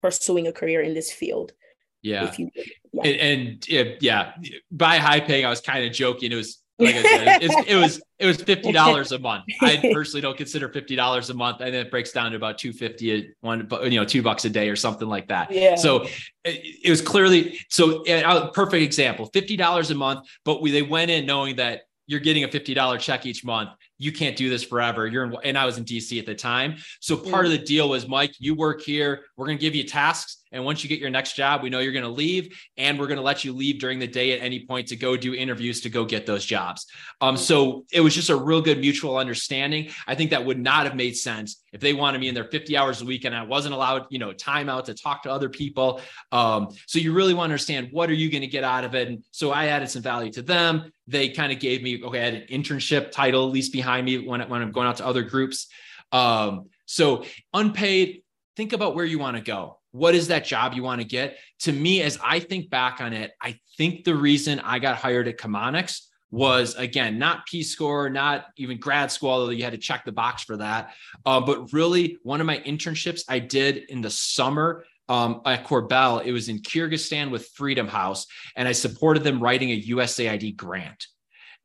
pursuing 0.02 0.48
a 0.48 0.52
career 0.52 0.82
in 0.82 0.94
this 0.94 1.12
field? 1.12 1.54
Yeah. 2.02 2.34
You, 2.38 2.50
yeah. 2.94 3.04
And, 3.04 3.68
and, 3.72 3.98
yeah, 4.00 4.34
by 4.72 4.98
high 4.98 5.20
paying, 5.20 5.46
I 5.46 5.50
was 5.50 5.62
kind 5.62 5.86
of 5.86 5.92
joking. 5.92 6.32
It 6.32 6.36
was 6.36 6.62
like 6.80 6.96
I 6.96 7.02
said, 7.02 7.44
it 7.68 7.76
was 7.76 8.02
it 8.20 8.26
was 8.26 8.42
fifty 8.42 8.72
dollars 8.72 9.12
a 9.12 9.20
month. 9.20 9.44
I 9.62 9.78
personally 9.94 10.22
don't 10.22 10.38
consider 10.38 10.70
fifty 10.70 10.96
dollars 10.96 11.30
a 11.30 11.34
month, 11.34 11.60
and 11.60 11.74
then 11.74 11.86
it 11.86 11.92
breaks 11.92 12.12
down 12.12 12.32
to 12.32 12.38
about 12.38 12.58
two 12.58 12.72
fifty 12.72 13.34
one, 13.42 13.68
you 13.84 14.00
know, 14.00 14.06
two 14.06 14.22
bucks 14.22 14.46
a 14.46 14.50
day 14.50 14.70
or 14.70 14.78
something 14.78 15.08
like 15.08 15.28
that. 15.28 15.52
Yeah. 15.52 15.76
So 15.76 16.04
it, 16.46 16.80
it 16.86 16.90
was 16.90 17.02
clearly 17.02 17.60
so 17.70 18.04
a 18.08 18.52
perfect 18.52 18.84
example, 18.84 19.26
fifty 19.28 19.58
dollars 19.58 19.92
a 19.92 19.96
month. 19.96 20.28
But 20.46 20.62
we 20.62 20.72
they 20.72 20.82
went 20.82 21.12
in 21.12 21.26
knowing 21.26 21.58
that 21.58 21.82
you're 22.08 22.22
getting 22.22 22.46
a 22.46 22.48
fifty 22.48 22.74
dollar 22.74 22.98
check 22.98 23.26
each 23.26 23.44
month, 23.44 23.72
you 24.00 24.12
can't 24.12 24.36
do 24.36 24.50
this 24.50 24.64
forever. 24.64 25.06
You're 25.06 25.26
in, 25.26 25.36
and 25.44 25.58
I 25.58 25.66
was 25.66 25.78
in 25.78 25.86
DC 25.86 26.18
at 26.18 26.26
the 26.26 26.34
time. 26.34 26.78
So 27.02 27.16
part 27.16 27.46
of 27.46 27.52
the 27.52 27.58
deal 27.58 27.90
was, 27.90 28.08
Mike, 28.08 28.34
you 28.40 28.56
work 28.56 28.82
here. 28.82 29.26
We're 29.38 29.46
going 29.46 29.58
to 29.58 29.62
give 29.62 29.76
you 29.76 29.84
tasks. 29.84 30.38
And 30.52 30.66
once 30.66 30.84
you 30.84 30.90
get 30.90 31.00
your 31.00 31.10
next 31.10 31.34
job, 31.34 31.62
we 31.62 31.70
know 31.70 31.80
you're 31.80 31.94
going 31.94 32.04
to 32.04 32.10
leave 32.10 32.58
and 32.78 33.00
we're 33.00 33.08
going 33.08 33.18
to 33.18 33.24
let 33.24 33.44
you 33.44 33.54
leave 33.54 33.80
during 33.80 34.00
the 34.00 34.08
day 34.08 34.32
at 34.32 34.44
any 34.44 34.66
point 34.66 34.88
to 34.88 34.96
go 34.96 35.16
do 35.16 35.36
interviews 35.36 35.82
to 35.82 35.90
go 35.90 36.06
get 36.06 36.26
those 36.26 36.44
jobs. 36.44 36.88
Um, 37.22 37.38
so 37.38 37.86
it 37.92 38.02
was 38.02 38.16
just 38.16 38.30
a 38.30 38.36
real 38.36 38.62
good 38.62 38.80
mutual 38.80 39.18
understanding. 39.18 39.90
I 40.08 40.16
think 40.16 40.32
that 40.32 40.44
would 40.44 40.60
not 40.60 40.86
have 40.86 40.96
made 40.96 41.16
sense 41.16 41.62
if 41.72 41.82
they 41.82 41.94
wanted 41.94 42.20
me 42.20 42.30
in 42.30 42.36
there 42.36 42.46
50 42.46 42.76
hours 42.78 43.02
a 43.02 43.06
week 43.06 43.26
and 43.26 43.36
I 43.36 43.44
wasn't 43.44 43.76
allowed, 43.76 44.08
you 44.10 44.18
know, 44.18 44.34
time 44.34 44.70
out 44.70 44.86
to 44.86 44.96
talk 44.96 45.24
to 45.24 45.32
other 45.32 45.50
people. 45.50 46.02
Um, 46.32 46.70
so 46.88 46.98
you 46.98 47.14
really 47.14 47.36
want 47.36 47.50
to 47.50 47.54
understand 47.54 47.90
what 47.92 48.10
are 48.10 48.14
you 48.14 48.32
going 48.32 48.42
to 48.42 48.48
get 48.48 48.64
out 48.64 48.84
of 48.84 48.96
it. 48.96 49.08
And 49.08 49.24
so 49.30 49.52
I 49.52 49.68
added 49.68 49.90
some 49.90 50.02
value 50.02 50.32
to 50.32 50.42
them. 50.42 50.92
They 51.08 51.30
kind 51.30 51.52
of 51.52 51.60
gave 51.60 51.84
me, 51.84 52.04
okay, 52.04 52.22
I 52.22 52.26
had 52.26 52.34
an 52.34 52.48
internship 52.50 53.12
title 53.12 53.46
at 53.46 53.52
least 53.52 53.72
behind 53.72 53.89
me 54.06 54.18
when, 54.20 54.42
when 54.50 54.62
I'm 54.62 54.72
going 54.72 54.88
out 54.88 54.98
to 54.98 55.06
other 55.06 55.24
groups. 55.24 55.68
Um, 56.12 56.70
so 56.86 57.26
unpaid, 57.54 58.24
think 58.56 58.74
about 58.74 58.96
where 58.96 59.06
you 59.06 59.20
want 59.20 59.38
to 59.38 59.44
go. 59.44 59.80
What 59.92 60.16
is 60.16 60.28
that 60.28 60.46
job 60.46 60.74
you 60.74 60.84
want 60.84 61.02
to 61.02 61.08
get? 61.08 61.38
To 61.62 61.72
me, 61.72 62.02
as 62.02 62.20
I 62.24 62.40
think 62.40 62.70
back 62.70 63.02
on 63.02 63.14
it, 63.14 63.32
I 63.42 63.60
think 63.78 64.04
the 64.04 64.16
reason 64.16 64.60
I 64.60 64.80
got 64.80 64.98
hired 64.98 65.28
at 65.28 65.38
Chemonics 65.38 66.02
was 66.32 66.76
again 66.76 67.18
not 67.18 67.46
Peace 67.48 67.76
Corps, 67.76 68.10
not 68.10 68.46
even 68.56 68.80
grad 68.80 69.12
school, 69.12 69.32
although 69.32 69.50
you 69.52 69.64
had 69.64 69.74
to 69.74 69.80
check 69.80 70.06
the 70.06 70.12
box 70.12 70.44
for 70.44 70.58
that. 70.58 70.94
Uh, 71.26 71.42
but 71.42 71.74
really, 71.74 72.18
one 72.24 72.40
of 72.40 72.48
my 72.48 72.60
internships 72.60 73.24
I 73.28 73.40
did 73.40 73.78
in 73.90 74.02
the 74.02 74.12
summer 74.12 74.86
um, 75.08 75.42
at 75.46 75.66
Korbel, 75.66 76.24
it 76.24 76.32
was 76.32 76.50
in 76.50 76.60
Kyrgyzstan 76.60 77.32
with 77.32 77.48
Freedom 77.56 77.88
House, 77.88 78.28
and 78.56 78.68
I 78.68 78.74
supported 78.74 79.24
them 79.24 79.42
writing 79.42 79.72
a 79.72 79.82
USAID 79.82 80.56
grant. 80.56 81.08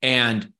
And 0.00 0.50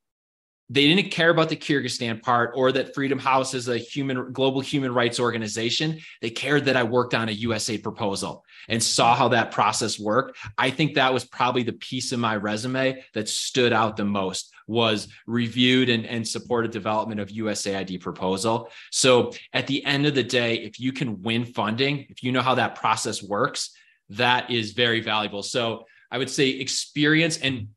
they 0.71 0.87
didn't 0.87 1.11
care 1.11 1.29
about 1.29 1.51
the 1.51 1.57
Kyrgyzstan 1.57 2.23
part 2.23 2.53
or 2.55 2.73
that 2.73 2.95
Freedom 2.95 3.19
House 3.19 3.53
is 3.53 3.69
a 3.69 3.77
human 3.77 4.33
global 4.33 4.61
human 4.61 4.95
rights 4.95 5.21
organization. 5.21 6.01
They 6.23 6.31
cared 6.31 6.65
that 6.65 6.77
I 6.77 6.83
worked 6.83 7.15
on 7.15 7.29
a 7.29 7.33
USA 7.33 7.77
proposal 7.77 8.45
and 8.69 8.83
saw 8.83 9.15
how 9.15 9.29
that 9.29 9.51
process 9.51 9.99
worked. 9.99 10.39
I 10.57 10.71
think 10.71 10.95
that 10.95 11.13
was 11.13 11.25
probably 11.25 11.65
the 11.65 11.75
piece 11.75 12.13
of 12.13 12.19
my 12.19 12.37
resume 12.37 13.05
that 13.13 13.29
stood 13.29 13.73
out 13.75 13.97
the 13.97 14.07
most 14.07 14.53
was 14.67 15.09
reviewed 15.27 15.91
and, 15.91 16.07
and 16.07 16.27
supported 16.27 16.71
development 16.71 17.21
of 17.21 17.29
USAID 17.29 18.01
proposal. 18.01 18.71
So 18.91 19.33
at 19.53 19.67
the 19.67 19.85
end 19.85 20.07
of 20.07 20.15
the 20.15 20.23
day, 20.23 20.57
if 20.57 20.81
you 20.81 20.93
can 20.93 21.21
win 21.21 21.45
funding, 21.45 22.07
if 22.09 22.23
you 22.23 22.33
know 22.33 22.41
how 22.41 22.55
that 22.55 22.75
process 22.75 23.23
works, 23.23 23.71
that 24.11 24.51
is 24.51 24.73
very 24.73 25.01
valuable. 25.01 25.43
So 25.43 25.85
I 26.11 26.17
would 26.17 26.31
say 26.31 26.49
experience 26.49 27.37
and 27.39 27.69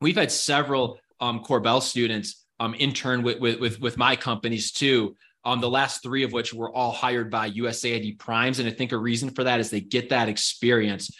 we've 0.00 0.16
had 0.16 0.32
several 0.32 0.98
um, 1.22 1.42
Korbel 1.42 1.80
students 1.80 2.44
um, 2.60 2.74
intern 2.78 3.22
with, 3.22 3.38
with, 3.38 3.80
with, 3.80 3.96
my 3.96 4.16
companies 4.16 4.72
too. 4.72 5.16
Um, 5.44 5.60
the 5.60 5.70
last 5.70 6.02
three 6.02 6.24
of 6.24 6.32
which 6.32 6.52
were 6.52 6.70
all 6.70 6.92
hired 6.92 7.30
by 7.30 7.50
USAID 7.50 8.18
primes. 8.18 8.58
And 8.58 8.68
I 8.68 8.72
think 8.72 8.92
a 8.92 8.98
reason 8.98 9.30
for 9.30 9.44
that 9.44 9.60
is 9.60 9.70
they 9.70 9.80
get 9.80 10.10
that 10.10 10.28
experience 10.28 11.10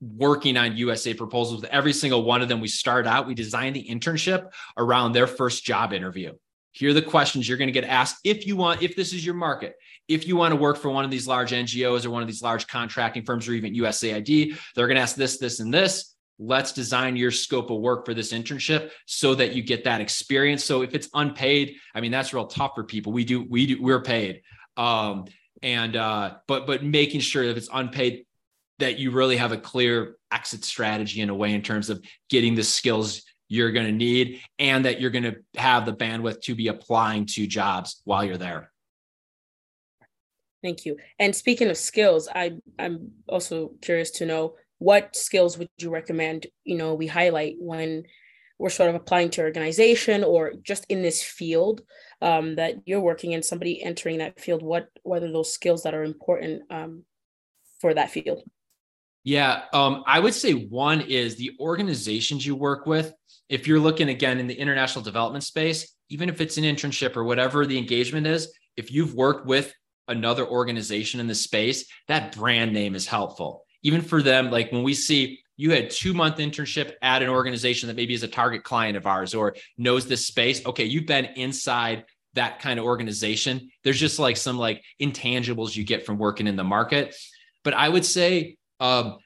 working 0.00 0.56
on 0.56 0.76
USA 0.76 1.14
proposals. 1.14 1.60
With 1.60 1.70
every 1.70 1.92
single 1.92 2.24
one 2.24 2.42
of 2.42 2.48
them, 2.48 2.60
we 2.60 2.68
start 2.68 3.06
out, 3.06 3.26
we 3.26 3.34
design 3.34 3.74
the 3.74 3.86
internship 3.88 4.50
around 4.76 5.12
their 5.12 5.26
first 5.26 5.64
job 5.64 5.92
interview. 5.92 6.32
Here 6.72 6.90
are 6.90 6.94
the 6.94 7.02
questions 7.02 7.48
you're 7.48 7.58
going 7.58 7.68
to 7.68 7.72
get 7.72 7.84
asked 7.84 8.16
if 8.24 8.46
you 8.46 8.56
want, 8.56 8.82
if 8.82 8.96
this 8.96 9.12
is 9.12 9.24
your 9.24 9.34
market. 9.34 9.74
If 10.06 10.26
you 10.26 10.36
want 10.36 10.52
to 10.52 10.56
work 10.56 10.78
for 10.78 10.90
one 10.90 11.04
of 11.04 11.10
these 11.10 11.26
large 11.26 11.52
NGOs 11.52 12.06
or 12.06 12.10
one 12.10 12.22
of 12.22 12.28
these 12.28 12.42
large 12.42 12.66
contracting 12.66 13.24
firms 13.24 13.48
or 13.48 13.52
even 13.52 13.74
USAID, 13.74 14.56
they're 14.74 14.86
going 14.86 14.96
to 14.96 15.02
ask 15.02 15.16
this, 15.16 15.38
this, 15.38 15.60
and 15.60 15.72
this 15.72 16.14
let's 16.38 16.72
design 16.72 17.16
your 17.16 17.30
scope 17.30 17.70
of 17.70 17.80
work 17.80 18.06
for 18.06 18.14
this 18.14 18.32
internship 18.32 18.90
so 19.06 19.34
that 19.34 19.52
you 19.52 19.62
get 19.62 19.84
that 19.84 20.00
experience. 20.00 20.64
So 20.64 20.82
if 20.82 20.94
it's 20.94 21.08
unpaid 21.14 21.76
i 21.94 22.00
mean 22.00 22.10
that's 22.10 22.32
real 22.32 22.46
tough 22.46 22.72
for 22.74 22.84
people. 22.84 23.12
We 23.12 23.24
do 23.24 23.42
we 23.42 23.66
do 23.66 23.82
we're 23.82 24.02
paid. 24.02 24.42
Um 24.76 25.26
and 25.62 25.96
uh 25.96 26.36
but 26.46 26.66
but 26.66 26.84
making 26.84 27.20
sure 27.20 27.42
if 27.42 27.56
it's 27.56 27.68
unpaid 27.72 28.24
that 28.78 28.98
you 28.98 29.10
really 29.10 29.36
have 29.36 29.50
a 29.50 29.58
clear 29.58 30.16
exit 30.30 30.64
strategy 30.64 31.20
in 31.20 31.30
a 31.30 31.34
way 31.34 31.52
in 31.52 31.62
terms 31.62 31.90
of 31.90 32.00
getting 32.28 32.54
the 32.54 32.62
skills 32.62 33.22
you're 33.48 33.72
going 33.72 33.86
to 33.86 33.92
need 33.92 34.40
and 34.58 34.84
that 34.84 35.00
you're 35.00 35.10
going 35.10 35.24
to 35.24 35.36
have 35.56 35.86
the 35.86 35.92
bandwidth 35.92 36.42
to 36.42 36.54
be 36.54 36.68
applying 36.68 37.24
to 37.24 37.46
jobs 37.46 38.02
while 38.04 38.22
you're 38.22 38.36
there. 38.36 38.70
Thank 40.62 40.84
you. 40.84 40.98
And 41.18 41.34
speaking 41.34 41.68
of 41.70 41.76
skills 41.76 42.28
i 42.32 42.52
i'm 42.78 43.10
also 43.28 43.72
curious 43.80 44.10
to 44.12 44.26
know 44.26 44.54
what 44.78 45.14
skills 45.16 45.58
would 45.58 45.68
you 45.78 45.90
recommend 45.90 46.46
you 46.64 46.76
know 46.76 46.94
we 46.94 47.06
highlight 47.06 47.56
when 47.58 48.04
we're 48.58 48.70
sort 48.70 48.88
of 48.88 48.96
applying 48.96 49.30
to 49.30 49.42
organization 49.42 50.24
or 50.24 50.52
just 50.62 50.84
in 50.88 51.02
this 51.02 51.22
field 51.22 51.82
um, 52.20 52.56
that 52.56 52.74
you're 52.86 53.00
working 53.00 53.32
in 53.32 53.42
somebody 53.42 53.82
entering 53.82 54.18
that 54.18 54.40
field 54.40 54.62
what 54.62 54.88
what 55.02 55.22
are 55.22 55.32
those 55.32 55.52
skills 55.52 55.82
that 55.84 55.94
are 55.94 56.02
important 56.02 56.62
um, 56.70 57.04
for 57.80 57.94
that 57.94 58.10
field? 58.10 58.42
Yeah 59.24 59.62
um, 59.72 60.02
i 60.06 60.18
would 60.18 60.34
say 60.34 60.52
one 60.52 61.00
is 61.02 61.36
the 61.36 61.52
organizations 61.60 62.46
you 62.46 62.56
work 62.56 62.86
with. 62.86 63.12
If 63.48 63.66
you're 63.66 63.80
looking 63.80 64.10
again 64.10 64.38
in 64.38 64.46
the 64.46 64.58
international 64.58 65.04
development 65.04 65.44
space 65.44 65.94
even 66.10 66.28
if 66.28 66.40
it's 66.40 66.56
an 66.56 66.64
internship 66.64 67.16
or 67.16 67.24
whatever 67.24 67.66
the 67.66 67.78
engagement 67.78 68.26
is 68.26 68.52
if 68.76 68.92
you've 68.92 69.14
worked 69.14 69.46
with 69.46 69.72
another 70.08 70.46
organization 70.46 71.20
in 71.20 71.26
the 71.26 71.34
space 71.34 71.86
that 72.08 72.34
brand 72.34 72.72
name 72.72 72.94
is 72.94 73.06
helpful 73.06 73.64
even 73.82 74.02
for 74.02 74.22
them, 74.22 74.50
like 74.50 74.72
when 74.72 74.82
we 74.82 74.94
see 74.94 75.40
you 75.58 75.72
had 75.72 75.90
two 75.90 76.14
month 76.14 76.36
internship 76.36 76.92
at 77.02 77.22
an 77.22 77.28
organization 77.28 77.88
that 77.88 77.96
maybe 77.96 78.14
is 78.14 78.22
a 78.22 78.28
target 78.28 78.62
client 78.62 78.96
of 78.96 79.06
ours 79.06 79.34
or 79.34 79.56
knows 79.76 80.06
this 80.06 80.24
space. 80.24 80.64
Okay, 80.64 80.84
you've 80.84 81.06
been 81.06 81.26
inside 81.36 82.04
that 82.34 82.60
kind 82.60 82.78
of 82.78 82.84
organization. 82.84 83.70
There's 83.82 83.98
just 83.98 84.18
like 84.18 84.36
some 84.36 84.56
like 84.56 84.84
intangibles 85.02 85.76
you 85.76 85.84
get 85.84 86.06
from 86.06 86.16
working 86.16 86.46
in 86.46 86.56
the 86.56 86.64
market. 86.64 87.14
But 87.64 87.74
I 87.74 87.88
would 87.88 88.04
say, 88.04 88.56
um, 88.78 89.18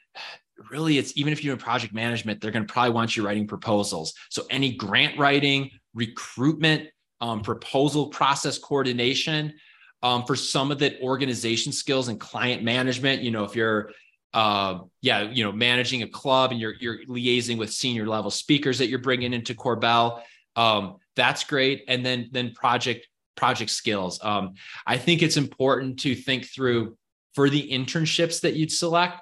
really, 0.71 0.97
it's 0.97 1.15
even 1.15 1.31
if 1.33 1.43
you're 1.43 1.53
in 1.53 1.59
project 1.59 1.93
management, 1.93 2.41
they're 2.41 2.51
going 2.51 2.65
to 2.65 2.73
probably 2.73 2.91
want 2.91 3.15
you 3.15 3.25
writing 3.25 3.47
proposals. 3.47 4.13
So 4.29 4.43
any 4.49 4.75
grant 4.75 5.19
writing, 5.19 5.69
recruitment, 5.93 6.89
um, 7.21 7.41
proposal 7.41 8.07
process 8.07 8.57
coordination. 8.57 9.53
Um, 10.01 10.25
for 10.25 10.35
some 10.35 10.69
of 10.69 10.79
the 10.79 10.99
organization 10.99 11.71
skills 11.71 12.09
and 12.09 12.19
client 12.19 12.61
management, 12.61 13.21
you 13.21 13.31
know, 13.31 13.45
if 13.45 13.55
you're 13.55 13.91
uh, 14.33 14.79
yeah, 15.01 15.29
you 15.29 15.43
know, 15.43 15.51
managing 15.51 16.03
a 16.03 16.07
club 16.07 16.51
and 16.51 16.59
you're 16.59 16.73
you're 16.79 17.05
liaising 17.05 17.57
with 17.57 17.71
senior 17.71 18.07
level 18.07 18.31
speakers 18.31 18.77
that 18.79 18.87
you're 18.87 18.99
bringing 18.99 19.33
into 19.33 19.53
Korbel. 19.53 20.21
Um, 20.55 20.97
that's 21.15 21.43
great. 21.43 21.83
And 21.87 22.05
then 22.05 22.29
then 22.31 22.53
project 22.53 23.07
project 23.35 23.71
skills. 23.71 24.19
Um, 24.23 24.53
I 24.85 24.97
think 24.97 25.21
it's 25.21 25.37
important 25.37 25.99
to 25.99 26.15
think 26.15 26.45
through 26.45 26.97
for 27.33 27.49
the 27.49 27.69
internships 27.71 28.41
that 28.41 28.55
you'd 28.55 28.71
select 28.71 29.21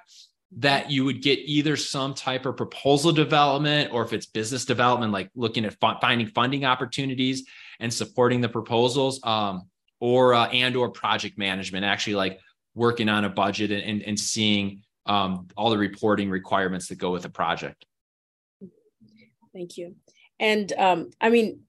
that 0.58 0.90
you 0.90 1.04
would 1.04 1.22
get 1.22 1.38
either 1.38 1.76
some 1.76 2.12
type 2.12 2.44
of 2.44 2.56
proposal 2.56 3.10
development 3.10 3.90
or 3.92 4.04
if 4.04 4.12
it's 4.12 4.26
business 4.26 4.66
development, 4.66 5.10
like 5.10 5.30
looking 5.34 5.64
at 5.64 5.74
finding 6.00 6.26
funding 6.28 6.64
opportunities 6.66 7.46
and 7.80 7.92
supporting 7.92 8.42
the 8.42 8.48
proposals, 8.48 9.18
um, 9.24 9.62
or 10.00 10.34
uh, 10.34 10.48
and 10.48 10.76
or 10.76 10.90
project 10.90 11.38
management, 11.38 11.84
actually 11.84 12.16
like 12.16 12.38
working 12.74 13.08
on 13.08 13.24
a 13.24 13.28
budget 13.28 13.70
and, 13.70 13.82
and, 13.82 14.02
and 14.02 14.18
seeing 14.18 14.82
um, 15.06 15.48
all 15.56 15.70
the 15.70 15.78
reporting 15.78 16.30
requirements 16.30 16.88
that 16.88 16.98
go 16.98 17.10
with 17.12 17.22
the 17.22 17.28
project. 17.28 17.84
Thank 19.52 19.76
you. 19.76 19.96
And 20.38 20.72
um, 20.72 21.10
I 21.20 21.30
mean, 21.30 21.60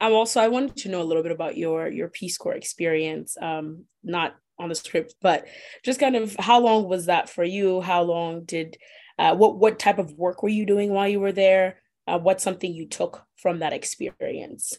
I'm 0.00 0.12
also 0.12 0.40
I 0.40 0.48
wanted 0.48 0.76
to 0.78 0.88
know 0.88 1.00
a 1.00 1.04
little 1.04 1.22
bit 1.22 1.32
about 1.32 1.56
your 1.56 1.88
your 1.88 2.08
Peace 2.08 2.36
Corps 2.36 2.54
experience. 2.54 3.36
Um, 3.40 3.84
not 4.02 4.34
on 4.58 4.68
the 4.68 4.74
script, 4.74 5.14
but 5.20 5.46
just 5.84 6.00
kind 6.00 6.16
of 6.16 6.36
how 6.38 6.60
long 6.60 6.88
was 6.88 7.06
that 7.06 7.28
for 7.28 7.44
you? 7.44 7.80
How 7.80 8.02
long 8.02 8.44
did 8.44 8.76
uh, 9.18 9.34
what 9.34 9.58
what 9.58 9.78
type 9.78 9.98
of 9.98 10.12
work 10.12 10.42
were 10.42 10.48
you 10.48 10.66
doing 10.66 10.90
while 10.90 11.08
you 11.08 11.20
were 11.20 11.32
there? 11.32 11.80
Uh, 12.06 12.18
what's 12.18 12.42
something 12.42 12.72
you 12.72 12.86
took 12.86 13.24
from 13.36 13.60
that 13.60 13.72
experience? 13.72 14.76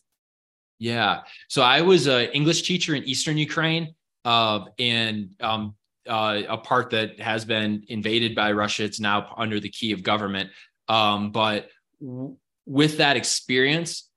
Yeah, 0.79 1.22
so 1.48 1.62
I 1.62 1.81
was 1.81 2.07
an 2.07 2.25
English 2.33 2.63
teacher 2.63 2.95
in 2.95 3.03
Eastern 3.03 3.38
Ukraine, 3.38 3.95
uh, 4.25 4.65
and 4.77 5.33
um, 5.39 5.75
uh, 6.07 6.41
a 6.48 6.57
part 6.57 6.89
that 6.91 7.19
has 7.19 7.45
been 7.45 7.83
invaded 7.88 8.36
by 8.36 8.51
Russia. 8.51 8.83
It's 8.83 9.00
now 9.00 9.33
under 9.38 9.60
the 9.60 9.69
Kyiv 9.69 10.03
government. 10.03 10.50
Um, 10.88 11.31
but 11.31 11.69
w- 12.01 12.38
with 12.65 12.98
that 12.98 13.17
experience, 13.17 14.10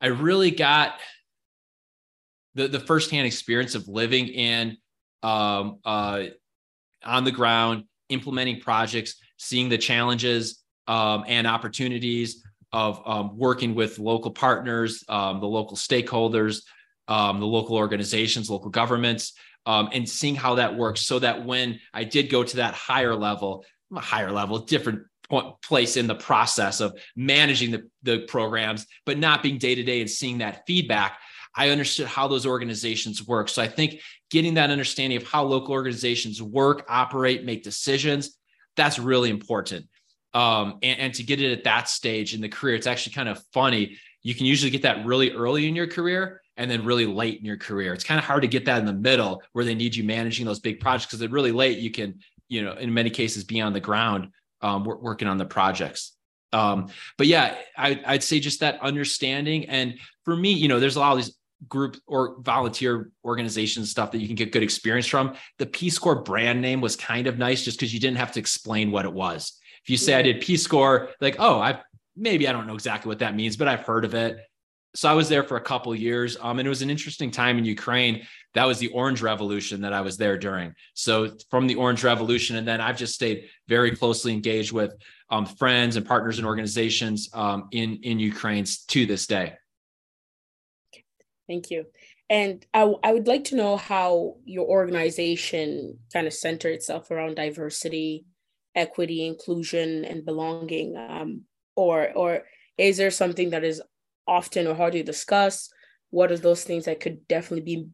I 0.00 0.08
really 0.08 0.50
got 0.50 1.00
the, 2.54 2.68
the 2.68 2.80
firsthand 2.80 3.26
experience 3.26 3.74
of 3.74 3.88
living 3.88 4.28
in 4.28 4.76
um, 5.22 5.78
uh, 5.84 6.24
on 7.04 7.24
the 7.24 7.32
ground, 7.32 7.84
implementing 8.08 8.60
projects, 8.60 9.16
seeing 9.36 9.68
the 9.68 9.78
challenges 9.78 10.62
um, 10.86 11.24
and 11.26 11.46
opportunities 11.46 12.42
of 12.72 13.00
um, 13.06 13.36
working 13.36 13.74
with 13.74 13.98
local 13.98 14.30
partners, 14.30 15.04
um, 15.08 15.40
the 15.40 15.46
local 15.46 15.76
stakeholders, 15.76 16.62
um, 17.08 17.40
the 17.40 17.46
local 17.46 17.76
organizations, 17.76 18.50
local 18.50 18.70
governments, 18.70 19.32
um, 19.66 19.90
and 19.92 20.08
seeing 20.08 20.36
how 20.36 20.54
that 20.54 20.76
works 20.76 21.02
so 21.02 21.18
that 21.18 21.44
when 21.44 21.80
I 21.92 22.04
did 22.04 22.30
go 22.30 22.44
to 22.44 22.56
that 22.56 22.74
higher 22.74 23.14
level, 23.14 23.64
a 23.94 24.00
higher 24.00 24.30
level, 24.30 24.60
different 24.60 25.02
place 25.62 25.96
in 25.96 26.06
the 26.06 26.14
process 26.14 26.80
of 26.80 26.96
managing 27.16 27.72
the, 27.72 27.90
the 28.04 28.20
programs, 28.20 28.86
but 29.04 29.18
not 29.18 29.42
being 29.42 29.58
day 29.58 29.74
to 29.74 29.82
day 29.82 30.00
and 30.00 30.08
seeing 30.08 30.38
that 30.38 30.62
feedback. 30.66 31.18
I 31.54 31.70
understood 31.70 32.06
how 32.06 32.28
those 32.28 32.46
organizations 32.46 33.26
work. 33.26 33.48
So 33.48 33.60
I 33.60 33.66
think 33.66 34.00
getting 34.30 34.54
that 34.54 34.70
understanding 34.70 35.16
of 35.16 35.26
how 35.26 35.44
local 35.44 35.72
organizations 35.72 36.40
work, 36.40 36.84
operate, 36.88 37.44
make 37.44 37.64
decisions, 37.64 38.36
that's 38.76 38.98
really 38.98 39.30
important. 39.30 39.86
Um, 40.32 40.78
and, 40.82 41.00
and 41.00 41.14
to 41.14 41.22
get 41.22 41.40
it 41.40 41.50
at 41.50 41.64
that 41.64 41.88
stage 41.88 42.34
in 42.34 42.40
the 42.40 42.48
career, 42.48 42.76
it's 42.76 42.86
actually 42.86 43.14
kind 43.14 43.28
of 43.28 43.42
funny. 43.52 43.96
You 44.22 44.34
can 44.34 44.46
usually 44.46 44.70
get 44.70 44.82
that 44.82 45.06
really 45.06 45.32
early 45.32 45.66
in 45.66 45.74
your 45.74 45.86
career 45.86 46.42
and 46.56 46.70
then 46.70 46.84
really 46.84 47.06
late 47.06 47.38
in 47.38 47.44
your 47.44 47.56
career. 47.56 47.92
It's 47.92 48.04
kind 48.04 48.18
of 48.18 48.24
hard 48.24 48.42
to 48.42 48.48
get 48.48 48.64
that 48.64 48.78
in 48.78 48.86
the 48.86 48.92
middle 48.92 49.42
where 49.52 49.64
they 49.64 49.74
need 49.74 49.94
you 49.94 50.04
managing 50.04 50.46
those 50.46 50.60
big 50.60 50.80
projects 50.80 51.06
because 51.06 51.22
at 51.22 51.30
really 51.30 51.52
late 51.52 51.78
you 51.78 51.90
can, 51.90 52.20
you 52.48 52.62
know, 52.62 52.72
in 52.72 52.92
many 52.92 53.10
cases 53.10 53.44
be 53.44 53.60
on 53.60 53.72
the 53.72 53.80
ground 53.80 54.28
um, 54.62 54.84
working 54.84 55.28
on 55.28 55.36
the 55.36 55.44
projects. 55.44 56.12
Um, 56.52 56.88
but 57.18 57.26
yeah, 57.26 57.56
I, 57.76 58.00
I'd 58.06 58.22
say 58.22 58.40
just 58.40 58.60
that 58.60 58.80
understanding. 58.80 59.66
And 59.66 59.98
for 60.24 60.34
me, 60.34 60.52
you 60.52 60.68
know, 60.68 60.80
there's 60.80 60.96
a 60.96 61.00
lot 61.00 61.12
of 61.12 61.18
these 61.18 61.36
group 61.68 61.96
or 62.06 62.36
volunteer 62.40 63.10
organization 63.24 63.84
stuff 63.84 64.12
that 64.12 64.18
you 64.18 64.26
can 64.26 64.36
get 64.36 64.52
good 64.52 64.62
experience 64.62 65.06
from. 65.06 65.34
The 65.58 65.66
Peace 65.66 65.98
Corps 65.98 66.22
brand 66.22 66.60
name 66.60 66.80
was 66.80 66.96
kind 66.96 67.26
of 67.26 67.38
nice 67.38 67.64
just 67.64 67.78
because 67.78 67.92
you 67.92 68.00
didn't 68.00 68.18
have 68.18 68.32
to 68.32 68.40
explain 68.40 68.90
what 68.90 69.04
it 69.04 69.12
was. 69.12 69.58
If 69.82 69.90
you 69.90 69.96
say. 69.96 70.14
I 70.14 70.22
did 70.22 70.40
Peace 70.40 70.66
Corps, 70.66 71.10
like, 71.20 71.36
oh, 71.38 71.60
I 71.60 71.80
maybe 72.16 72.48
I 72.48 72.52
don't 72.52 72.66
know 72.66 72.74
exactly 72.74 73.08
what 73.08 73.20
that 73.20 73.34
means, 73.34 73.56
but 73.56 73.68
I've 73.68 73.82
heard 73.82 74.04
of 74.04 74.14
it. 74.14 74.38
So 74.96 75.10
I 75.10 75.12
was 75.12 75.28
there 75.28 75.44
for 75.44 75.58
a 75.58 75.60
couple 75.60 75.94
years. 75.94 76.38
Um, 76.40 76.58
and 76.58 76.66
it 76.66 76.70
was 76.70 76.80
an 76.80 76.88
interesting 76.88 77.30
time 77.30 77.58
in 77.58 77.66
Ukraine. 77.66 78.26
That 78.54 78.64
was 78.64 78.78
the 78.78 78.88
Orange 78.88 79.20
Revolution 79.20 79.82
that 79.82 79.92
I 79.92 80.00
was 80.00 80.16
there 80.16 80.38
during. 80.38 80.74
So 80.94 81.36
from 81.50 81.66
the 81.66 81.74
Orange 81.74 82.02
Revolution, 82.02 82.56
and 82.56 82.66
then 82.66 82.80
I've 82.80 82.96
just 82.96 83.14
stayed 83.14 83.50
very 83.68 83.94
closely 83.94 84.32
engaged 84.32 84.72
with 84.72 84.94
um, 85.28 85.44
friends 85.44 85.96
and 85.96 86.06
partners 86.06 86.38
and 86.38 86.46
organizations 86.46 87.28
um, 87.34 87.68
in 87.72 87.98
in 88.02 88.18
Ukraine 88.18 88.64
to 88.88 89.06
this 89.06 89.26
day. 89.26 89.54
Thank 91.46 91.70
you. 91.70 91.84
And 92.30 92.64
I, 92.72 92.92
I 93.04 93.12
would 93.12 93.26
like 93.26 93.44
to 93.44 93.56
know 93.56 93.76
how 93.76 94.36
your 94.44 94.66
organization 94.66 95.98
kind 96.12 96.26
of 96.26 96.32
center 96.32 96.68
itself 96.68 97.10
around 97.10 97.36
diversity, 97.36 98.24
equity, 98.74 99.26
inclusion, 99.26 100.04
and 100.04 100.24
belonging. 100.24 100.96
Um, 100.96 101.42
or 101.76 102.10
or 102.14 102.44
is 102.78 102.96
there 102.96 103.10
something 103.10 103.50
that 103.50 103.62
is 103.62 103.82
often 104.26 104.66
or 104.66 104.74
how 104.74 104.90
do 104.90 105.02
discuss? 105.02 105.70
What 106.10 106.32
are 106.32 106.38
those 106.38 106.64
things 106.64 106.84
that 106.84 107.00
could 107.00 107.26
definitely 107.28 107.62
be 107.62 107.86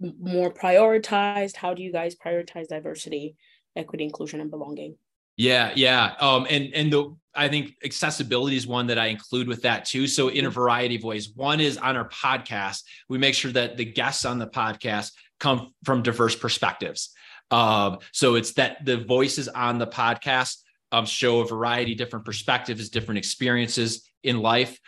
more 0.00 0.52
prioritized? 0.52 1.56
How 1.56 1.74
do 1.74 1.82
you 1.82 1.92
guys 1.92 2.16
prioritize 2.16 2.68
diversity, 2.68 3.36
equity, 3.76 4.04
inclusion, 4.04 4.40
and 4.40 4.50
belonging? 4.50 4.96
Yeah, 5.36 5.72
yeah. 5.74 6.14
Um, 6.20 6.46
and 6.50 6.74
and 6.74 6.92
the 6.92 7.16
I 7.34 7.48
think 7.48 7.76
accessibility 7.84 8.56
is 8.56 8.66
one 8.66 8.88
that 8.88 8.98
I 8.98 9.06
include 9.06 9.48
with 9.48 9.62
that 9.62 9.84
too. 9.84 10.06
So 10.06 10.28
in 10.28 10.44
a 10.44 10.48
mm-hmm. 10.48 10.54
variety 10.54 10.96
of 10.96 11.04
ways. 11.04 11.32
One 11.34 11.60
is 11.60 11.78
on 11.78 11.96
our 11.96 12.08
podcast, 12.08 12.82
we 13.08 13.18
make 13.18 13.34
sure 13.34 13.52
that 13.52 13.76
the 13.76 13.84
guests 13.84 14.24
on 14.24 14.38
the 14.38 14.48
podcast 14.48 15.12
come 15.38 15.72
from 15.84 16.02
diverse 16.02 16.36
perspectives. 16.36 17.14
Um, 17.50 17.98
so 18.12 18.34
it's 18.34 18.52
that 18.54 18.84
the 18.84 18.98
voices 18.98 19.48
on 19.48 19.78
the 19.78 19.86
podcast 19.86 20.58
um, 20.92 21.06
show 21.06 21.40
a 21.40 21.46
variety, 21.46 21.94
different 21.94 22.24
perspectives, 22.24 22.88
different 22.88 23.18
experiences 23.18 24.08
in 24.22 24.40
life. 24.40 24.78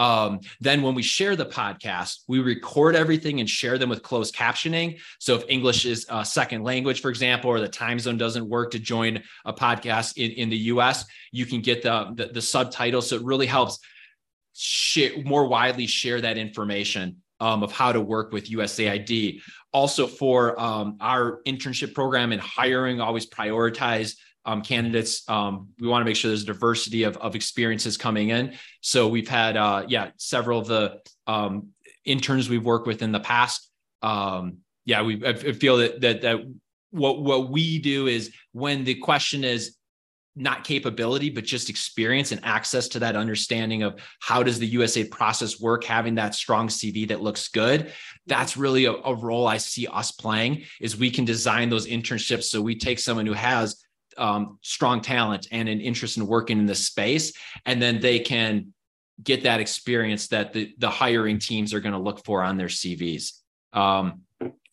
Um, 0.00 0.40
then 0.60 0.80
when 0.80 0.94
we 0.94 1.02
share 1.02 1.36
the 1.36 1.44
podcast, 1.44 2.20
we 2.26 2.38
record 2.38 2.96
everything 2.96 3.40
and 3.40 3.48
share 3.48 3.76
them 3.76 3.90
with 3.90 4.02
closed 4.02 4.34
captioning. 4.34 4.98
So 5.18 5.34
if 5.34 5.44
English 5.46 5.84
is 5.84 6.06
a 6.08 6.24
second 6.24 6.64
language, 6.64 7.02
for 7.02 7.10
example, 7.10 7.50
or 7.50 7.60
the 7.60 7.68
time 7.68 7.98
zone 7.98 8.16
doesn't 8.16 8.48
work 8.48 8.70
to 8.70 8.78
join 8.78 9.22
a 9.44 9.52
podcast 9.52 10.16
in, 10.16 10.30
in 10.30 10.48
the 10.48 10.56
US, 10.56 11.04
you 11.32 11.44
can 11.44 11.60
get 11.60 11.82
the, 11.82 12.12
the, 12.14 12.26
the 12.32 12.40
subtitles. 12.40 13.10
So 13.10 13.16
it 13.16 13.24
really 13.24 13.46
helps 13.46 13.78
share, 14.54 15.22
more 15.22 15.46
widely 15.46 15.86
share 15.86 16.22
that 16.22 16.38
information 16.38 17.18
um, 17.38 17.62
of 17.62 17.70
how 17.70 17.92
to 17.92 18.00
work 18.00 18.32
with 18.32 18.48
USAID. 18.48 19.42
Also 19.74 20.06
for 20.06 20.58
um, 20.58 20.96
our 21.00 21.42
internship 21.46 21.94
program 21.94 22.32
and 22.32 22.40
hiring, 22.40 23.02
always 23.02 23.28
prioritize 23.28 24.16
um, 24.50 24.62
candidates. 24.62 25.22
Um, 25.28 25.68
we 25.78 25.86
want 25.86 26.02
to 26.02 26.04
make 26.04 26.16
sure 26.16 26.28
there's 26.28 26.42
a 26.42 26.46
diversity 26.46 27.04
of, 27.04 27.16
of 27.18 27.36
experiences 27.36 27.96
coming 27.96 28.30
in. 28.30 28.54
So 28.80 29.06
we've 29.06 29.28
had, 29.28 29.56
uh, 29.56 29.84
yeah, 29.86 30.10
several 30.16 30.58
of 30.58 30.66
the 30.66 31.00
um, 31.28 31.68
interns 32.04 32.50
we've 32.50 32.64
worked 32.64 32.88
with 32.88 33.00
in 33.00 33.12
the 33.12 33.20
past. 33.20 33.70
Um, 34.02 34.58
yeah, 34.84 35.02
we 35.02 35.24
I 35.24 35.34
feel 35.34 35.76
that 35.76 36.00
that 36.00 36.22
that 36.22 36.38
what 36.90 37.22
what 37.22 37.50
we 37.50 37.78
do 37.78 38.08
is 38.08 38.32
when 38.50 38.82
the 38.82 38.96
question 38.96 39.44
is 39.44 39.76
not 40.36 40.64
capability 40.64 41.28
but 41.28 41.44
just 41.44 41.68
experience 41.68 42.32
and 42.32 42.42
access 42.44 42.88
to 42.88 43.00
that 43.00 43.16
understanding 43.16 43.82
of 43.82 44.00
how 44.20 44.42
does 44.42 44.58
the 44.58 44.74
USAID 44.74 45.10
process 45.10 45.60
work 45.60 45.82
having 45.82 46.14
that 46.14 46.36
strong 46.36 46.68
cv 46.68 47.08
that 47.08 47.20
looks 47.20 47.48
good 47.48 47.92
that's 48.28 48.56
really 48.56 48.84
a, 48.84 48.92
a, 48.92 49.14
role 49.14 49.48
i 49.48 49.56
see 49.56 49.88
us 49.88 50.12
playing 50.12 50.62
is 50.80 50.96
we 50.96 51.10
can 51.10 51.24
design 51.24 51.68
those 51.68 51.86
internships 51.86 52.44
so 52.44 52.62
we 52.62 52.76
take 52.76 53.00
someone 53.00 53.26
who 53.26 53.32
has 53.32 53.84
um, 54.16 54.58
strong 54.62 55.00
talent 55.00 55.48
and 55.50 55.68
an 55.68 55.80
interest 55.80 56.16
in 56.16 56.26
working 56.26 56.58
in 56.58 56.66
this 56.66 56.86
space, 56.86 57.32
and 57.66 57.80
then 57.80 58.00
they 58.00 58.18
can 58.18 58.72
get 59.22 59.42
that 59.42 59.60
experience 59.60 60.28
that 60.28 60.52
the, 60.52 60.74
the 60.78 60.88
hiring 60.88 61.38
teams 61.38 61.74
are 61.74 61.80
going 61.80 61.92
to 61.92 61.98
look 61.98 62.24
for 62.24 62.42
on 62.42 62.56
their 62.56 62.68
CVs. 62.68 63.32
Um, 63.72 64.22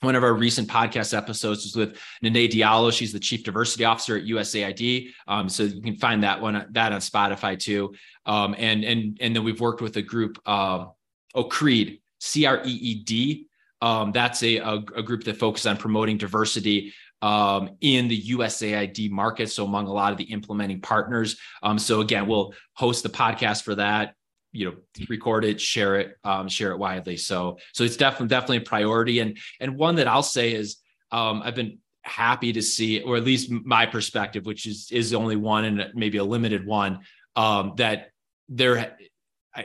one 0.02 0.16
of 0.16 0.24
our 0.24 0.34
recent 0.34 0.68
podcast 0.68 1.16
episodes 1.18 1.64
was 1.64 1.76
with 1.76 2.00
Neneh 2.24 2.50
Diallo. 2.50 2.94
She's 2.94 3.12
the 3.12 3.20
chief 3.20 3.44
diversity 3.44 3.84
officer 3.84 4.16
at 4.16 4.24
USAID. 4.24 5.10
Um, 5.28 5.50
so 5.50 5.64
you 5.64 5.82
can 5.82 5.98
find 5.98 6.24
that 6.24 6.40
one 6.40 6.68
that 6.72 6.92
on 6.92 7.00
Spotify 7.00 7.58
too. 7.58 7.96
Um, 8.26 8.56
and 8.58 8.84
and 8.84 9.18
and 9.20 9.36
then 9.36 9.44
we've 9.44 9.60
worked 9.60 9.82
with 9.82 9.98
a 9.98 10.02
group, 10.02 10.40
uh, 10.46 10.86
oh 11.34 11.44
Creed, 11.46 12.00
C 12.20 12.46
R 12.46 12.62
E 12.64 12.70
E 12.70 13.04
D. 13.04 13.48
Um, 13.82 14.12
that's 14.12 14.42
a, 14.42 14.58
a, 14.58 14.76
a, 14.96 15.04
group 15.04 15.24
that 15.26 15.38
focuses 15.38 15.68
on 15.68 15.78
promoting 15.78 16.18
diversity 16.18 16.96
um, 17.22 17.72
in 17.82 18.08
the 18.08 18.22
USAID 18.22 19.10
market. 19.10 19.50
So 19.50 19.66
among 19.66 19.88
a 19.88 19.94
lot 19.94 20.12
of 20.12 20.18
the 20.18 20.26
implementing 20.26 20.82
partners. 20.82 21.38
Um, 21.64 21.80
so 21.80 22.02
again, 22.02 22.28
we'll 22.28 22.54
host 22.74 23.04
the 23.04 23.10
podcast 23.10 23.64
for 23.64 23.76
that. 23.76 24.14
You 24.52 24.72
know, 24.72 25.06
record 25.10 25.46
it, 25.46 25.60
share 25.60 26.00
it, 26.00 26.16
um, 26.24 26.48
share 26.48 26.72
it 26.72 26.78
widely. 26.78 27.18
So 27.18 27.58
so 27.74 27.84
it's 27.84 27.98
definitely 27.98 28.30
definitely 28.30 28.58
a 28.58 28.62
priority. 28.62 29.20
And 29.20 29.38
and 29.60 29.78
one 29.78 29.96
that 29.96 30.08
I'll 30.08 30.24
say 30.24 30.54
is 30.54 30.78
um, 31.12 31.42
I've 31.44 31.56
been 31.56 31.80
happy 32.04 32.54
to 32.54 32.62
see, 32.62 33.02
or 33.02 33.18
at 33.18 33.24
least 33.24 33.52
my 33.52 33.86
perspective, 33.86 34.46
which 34.46 34.66
is 34.66 34.90
is 34.92 35.14
only 35.14 35.36
one 35.36 35.66
and 35.66 35.92
maybe 35.94 36.18
a 36.18 36.24
limited 36.24 36.66
one, 36.66 37.00
um, 37.36 37.74
that 37.78 38.12
there 38.50 38.96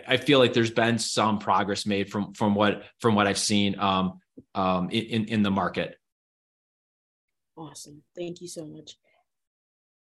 I, 0.09 0.17
feel 0.17 0.39
like 0.39 0.53
there's 0.53 0.71
been 0.71 0.99
some 0.99 1.39
progress 1.39 1.85
made 1.87 2.11
from 2.11 2.33
from 2.33 2.55
what 2.55 2.85
from 2.99 3.15
what 3.15 3.27
I've 3.27 3.39
seen 3.39 3.79
um, 3.79 4.21
um, 4.55 4.91
in 4.91 5.27
in 5.27 5.43
the 5.43 5.51
market. 5.51 5.97
Awesome. 7.57 8.03
Thank 8.17 8.41
you 8.41 8.49
so 8.49 8.67
much. 8.67 8.97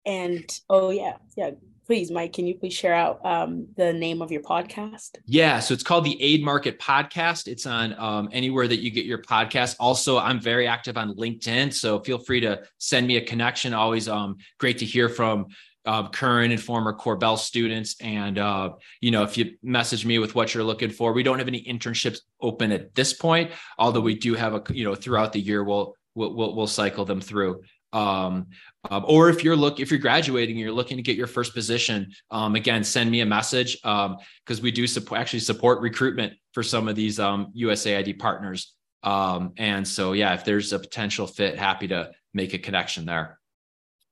And 0.06 0.46
oh 0.70 0.90
yeah, 0.90 1.18
yeah. 1.38 1.52
Please, 1.86 2.12
Mike, 2.12 2.32
can 2.32 2.48
you 2.48 2.56
please 2.56 2.74
share 2.74 2.94
out 2.94 3.20
um, 3.26 3.68
the 3.76 3.92
name 3.92 4.22
of 4.22 4.32
your 4.32 4.42
podcast? 4.42 5.18
Yeah, 5.26 5.60
so 5.60 5.74
it's 5.74 5.84
called 5.84 6.06
the 6.06 6.22
Aid 6.22 6.42
Market 6.42 6.80
Podcast. 6.80 7.50
It's 7.50 7.66
on 7.66 7.94
um, 8.00 8.30
anywhere 8.32 8.70
that 8.70 8.80
you 8.80 8.90
get 8.90 9.04
your 9.04 9.18
podcast. 9.18 9.76
Also, 9.82 10.18
I'm 10.18 10.40
very 10.40 10.66
active 10.66 10.96
on 10.96 11.14
LinkedIn, 11.18 11.74
so 11.74 12.00
feel 12.00 12.20
free 12.20 12.40
to 12.40 12.62
send 12.78 13.06
me 13.06 13.18
a 13.18 13.22
connection. 13.22 13.74
Always 13.74 14.08
um, 14.08 14.38
great 14.60 14.78
to 14.78 14.86
hear 14.86 15.10
from 15.10 15.48
uh, 15.86 16.08
current 16.10 16.54
and 16.54 16.62
former 16.62 16.94
Korbel 16.94 17.38
students. 17.38 17.96
And, 18.00 18.38
uh, 18.38 18.72
you 19.02 19.12
know, 19.12 19.24
if 19.24 19.38
you 19.38 19.56
message 19.62 20.06
me 20.06 20.20
with 20.20 20.36
what 20.36 20.54
you're 20.54 20.64
looking 20.64 20.90
for, 20.90 21.12
we 21.12 21.24
don't 21.24 21.40
have 21.40 21.48
any 21.48 21.64
internships 21.64 22.20
open 22.42 22.72
at 22.72 22.96
this 22.96 23.14
point, 23.14 23.52
although 23.78 24.02
we 24.02 24.16
do 24.16 24.36
have 24.36 24.54
a, 24.54 24.64
you 24.70 24.86
know, 24.86 24.96
throughout 24.96 25.34
the 25.34 25.42
year, 25.42 25.64
we'll, 25.64 25.96
we'll, 26.16 26.34
we'll, 26.34 26.56
we'll 26.56 26.68
cycle 26.68 27.06
them 27.06 27.22
through. 27.22 27.62
Um, 27.94 28.48
um, 28.90 29.06
or 29.08 29.30
if 29.30 29.44
you're 29.44 29.56
look 29.56 29.80
if 29.80 29.92
you're 29.92 30.00
graduating 30.00 30.58
you're 30.58 30.72
looking 30.72 30.98
to 30.98 31.04
get 31.04 31.16
your 31.16 31.28
first 31.28 31.54
position 31.54 32.12
um, 32.32 32.56
again 32.56 32.84
send 32.84 33.12
me 33.12 33.22
a 33.22 33.26
message 33.26 33.76
because 33.84 34.10
um, 34.10 34.64
we 34.64 34.72
do 34.72 34.88
support 34.88 35.22
actually 35.22 35.42
support 35.42 35.80
recruitment 35.80 36.34
for 36.54 36.64
some 36.64 36.88
of 36.88 36.96
these 36.96 37.20
usaid 37.20 38.10
um, 38.10 38.18
partners. 38.18 38.74
Um, 39.04 39.54
and 39.58 39.88
so 39.88 40.14
yeah 40.14 40.34
if 40.34 40.44
there's 40.44 40.74
a 40.74 40.80
potential 40.80 41.28
fit 41.28 41.60
happy 41.60 41.88
to 41.90 42.12
make 42.34 42.56
a 42.56 42.58
connection 42.58 43.06
there. 43.06 43.40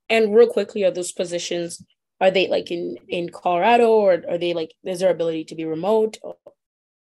And 0.10 0.36
real 0.36 0.48
quickly 0.48 0.84
are 0.84 0.92
those 0.92 1.12
positions 1.12 1.84
are 2.20 2.30
they 2.30 2.48
like 2.50 2.70
in 2.70 2.98
in 3.10 3.30
colorado 3.30 3.90
or 3.90 4.24
are 4.30 4.38
they 4.38 4.54
like 4.54 4.76
is 4.84 5.00
there 5.00 5.10
ability 5.10 5.46
to 5.46 5.56
be 5.56 5.66
remote? 5.66 6.20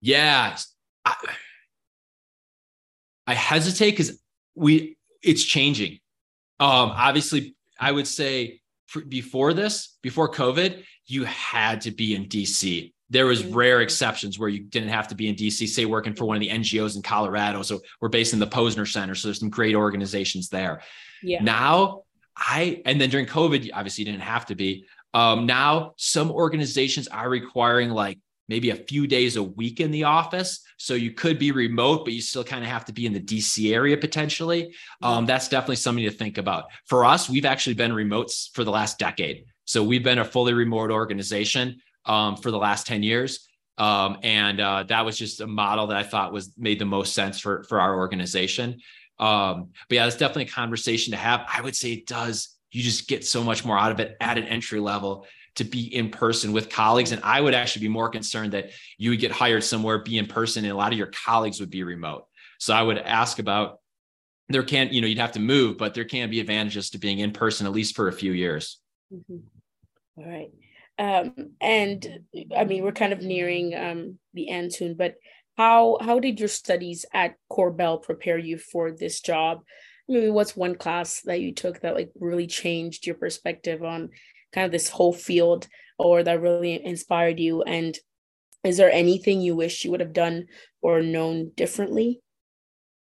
Yeah 0.00 0.56
I, 1.04 1.14
I 3.26 3.34
hesitate 3.34 3.90
because 3.90 4.18
we 4.54 4.96
it's 5.22 5.44
changing. 5.44 5.98
Um, 6.60 6.90
obviously, 6.94 7.54
I 7.78 7.92
would 7.92 8.06
say 8.06 8.60
before 9.08 9.54
this, 9.54 9.96
before 10.02 10.30
COVID, 10.30 10.84
you 11.06 11.24
had 11.24 11.80
to 11.82 11.90
be 11.90 12.14
in 12.14 12.26
DC. 12.26 12.92
There 13.10 13.26
was 13.26 13.42
mm-hmm. 13.42 13.54
rare 13.54 13.80
exceptions 13.80 14.38
where 14.38 14.48
you 14.48 14.60
didn't 14.60 14.88
have 14.88 15.08
to 15.08 15.14
be 15.14 15.28
in 15.28 15.34
DC, 15.34 15.68
say 15.68 15.84
working 15.84 16.14
for 16.14 16.24
one 16.24 16.36
of 16.36 16.40
the 16.40 16.48
NGOs 16.48 16.96
in 16.96 17.02
Colorado. 17.02 17.62
So 17.62 17.80
we're 18.00 18.08
based 18.08 18.32
in 18.32 18.38
the 18.38 18.46
Posner 18.46 18.90
Center. 18.90 19.14
So 19.14 19.28
there's 19.28 19.40
some 19.40 19.50
great 19.50 19.74
organizations 19.74 20.48
there. 20.48 20.82
Yeah. 21.22 21.42
Now 21.42 22.02
I 22.36 22.82
and 22.84 23.00
then 23.00 23.10
during 23.10 23.26
COVID, 23.26 23.70
obviously 23.74 24.04
you 24.04 24.10
didn't 24.10 24.22
have 24.22 24.46
to 24.46 24.54
be. 24.54 24.86
Um, 25.14 25.44
now, 25.46 25.92
some 25.96 26.30
organizations 26.30 27.08
are 27.08 27.28
requiring 27.28 27.90
like 27.90 28.18
maybe 28.48 28.70
a 28.70 28.76
few 28.76 29.06
days 29.06 29.36
a 29.36 29.42
week 29.42 29.80
in 29.80 29.90
the 29.90 30.04
office. 30.04 30.62
So 30.76 30.94
you 30.94 31.12
could 31.12 31.38
be 31.38 31.52
remote, 31.52 32.04
but 32.04 32.12
you 32.12 32.20
still 32.20 32.44
kind 32.44 32.64
of 32.64 32.70
have 32.70 32.84
to 32.86 32.92
be 32.92 33.06
in 33.06 33.12
the 33.12 33.20
DC 33.20 33.72
area 33.72 33.96
potentially. 33.96 34.74
Um, 35.00 35.26
that's 35.26 35.48
definitely 35.48 35.76
something 35.76 36.04
to 36.04 36.10
think 36.10 36.38
about. 36.38 36.64
For 36.86 37.04
us, 37.04 37.28
we've 37.28 37.44
actually 37.44 37.74
been 37.74 37.92
remotes 37.92 38.48
for 38.54 38.64
the 38.64 38.70
last 38.70 38.98
decade. 38.98 39.44
So 39.64 39.82
we've 39.82 40.02
been 40.02 40.18
a 40.18 40.24
fully 40.24 40.54
remote 40.54 40.90
organization 40.90 41.80
um, 42.04 42.36
for 42.36 42.50
the 42.50 42.58
last 42.58 42.86
10 42.86 43.02
years. 43.02 43.48
Um, 43.78 44.18
and 44.22 44.60
uh, 44.60 44.84
that 44.84 45.04
was 45.04 45.16
just 45.16 45.40
a 45.40 45.46
model 45.46 45.86
that 45.88 45.96
I 45.96 46.02
thought 46.02 46.32
was 46.32 46.52
made 46.58 46.78
the 46.78 46.84
most 46.84 47.14
sense 47.14 47.40
for, 47.40 47.64
for 47.64 47.80
our 47.80 47.96
organization. 47.96 48.80
Um, 49.18 49.70
but 49.88 49.96
yeah, 49.96 50.06
it's 50.06 50.16
definitely 50.16 50.44
a 50.44 50.48
conversation 50.48 51.12
to 51.12 51.16
have. 51.16 51.46
I 51.52 51.60
would 51.60 51.76
say 51.76 51.92
it 51.92 52.06
does. 52.06 52.56
You 52.70 52.82
just 52.82 53.08
get 53.08 53.24
so 53.24 53.42
much 53.42 53.64
more 53.64 53.78
out 53.78 53.92
of 53.92 54.00
it 54.00 54.16
at 54.20 54.38
an 54.38 54.44
entry 54.44 54.80
level 54.80 55.26
to 55.56 55.64
be 55.64 55.94
in 55.94 56.10
person 56.10 56.52
with 56.52 56.70
colleagues. 56.70 57.12
And 57.12 57.22
I 57.22 57.40
would 57.40 57.54
actually 57.54 57.82
be 57.82 57.88
more 57.88 58.08
concerned 58.08 58.52
that 58.52 58.70
you 58.98 59.10
would 59.10 59.20
get 59.20 59.32
hired 59.32 59.64
somewhere, 59.64 59.98
be 59.98 60.18
in 60.18 60.26
person, 60.26 60.64
and 60.64 60.72
a 60.72 60.76
lot 60.76 60.92
of 60.92 60.98
your 60.98 61.10
colleagues 61.24 61.60
would 61.60 61.70
be 61.70 61.82
remote. 61.82 62.26
So 62.58 62.74
I 62.74 62.82
would 62.82 62.98
ask 62.98 63.38
about 63.38 63.78
there 64.48 64.62
can't, 64.62 64.92
you 64.92 65.00
know, 65.00 65.06
you'd 65.06 65.18
have 65.18 65.32
to 65.32 65.40
move, 65.40 65.78
but 65.78 65.94
there 65.94 66.04
can 66.04 66.30
be 66.30 66.40
advantages 66.40 66.90
to 66.90 66.98
being 66.98 67.18
in 67.18 67.32
person, 67.32 67.66
at 67.66 67.72
least 67.72 67.96
for 67.96 68.08
a 68.08 68.12
few 68.12 68.32
years. 68.32 68.80
Mm-hmm. 69.12 69.38
All 70.16 70.28
right. 70.28 70.50
Um, 70.98 71.52
and 71.60 72.20
I 72.56 72.64
mean, 72.64 72.84
we're 72.84 72.92
kind 72.92 73.12
of 73.12 73.22
nearing 73.22 73.74
um, 73.74 74.18
the 74.34 74.50
end 74.50 74.72
soon, 74.72 74.94
but 74.94 75.16
how 75.56 75.98
how 76.00 76.18
did 76.18 76.40
your 76.40 76.48
studies 76.48 77.04
at 77.12 77.34
Korbel 77.50 78.02
prepare 78.02 78.38
you 78.38 78.58
for 78.58 78.90
this 78.92 79.20
job? 79.20 79.62
Maybe 80.12 80.30
what's 80.30 80.56
one 80.56 80.74
class 80.74 81.22
that 81.22 81.40
you 81.40 81.52
took 81.52 81.80
that 81.80 81.94
like 81.94 82.10
really 82.18 82.46
changed 82.46 83.06
your 83.06 83.14
perspective 83.14 83.82
on 83.82 84.10
kind 84.52 84.66
of 84.66 84.70
this 84.70 84.88
whole 84.88 85.12
field 85.12 85.66
or 85.98 86.22
that 86.22 86.40
really 86.40 86.84
inspired 86.84 87.40
you? 87.40 87.62
And 87.62 87.96
is 88.62 88.76
there 88.76 88.92
anything 88.92 89.40
you 89.40 89.56
wish 89.56 89.84
you 89.84 89.90
would 89.90 90.00
have 90.00 90.12
done 90.12 90.46
or 90.82 91.02
known 91.02 91.52
differently? 91.56 92.20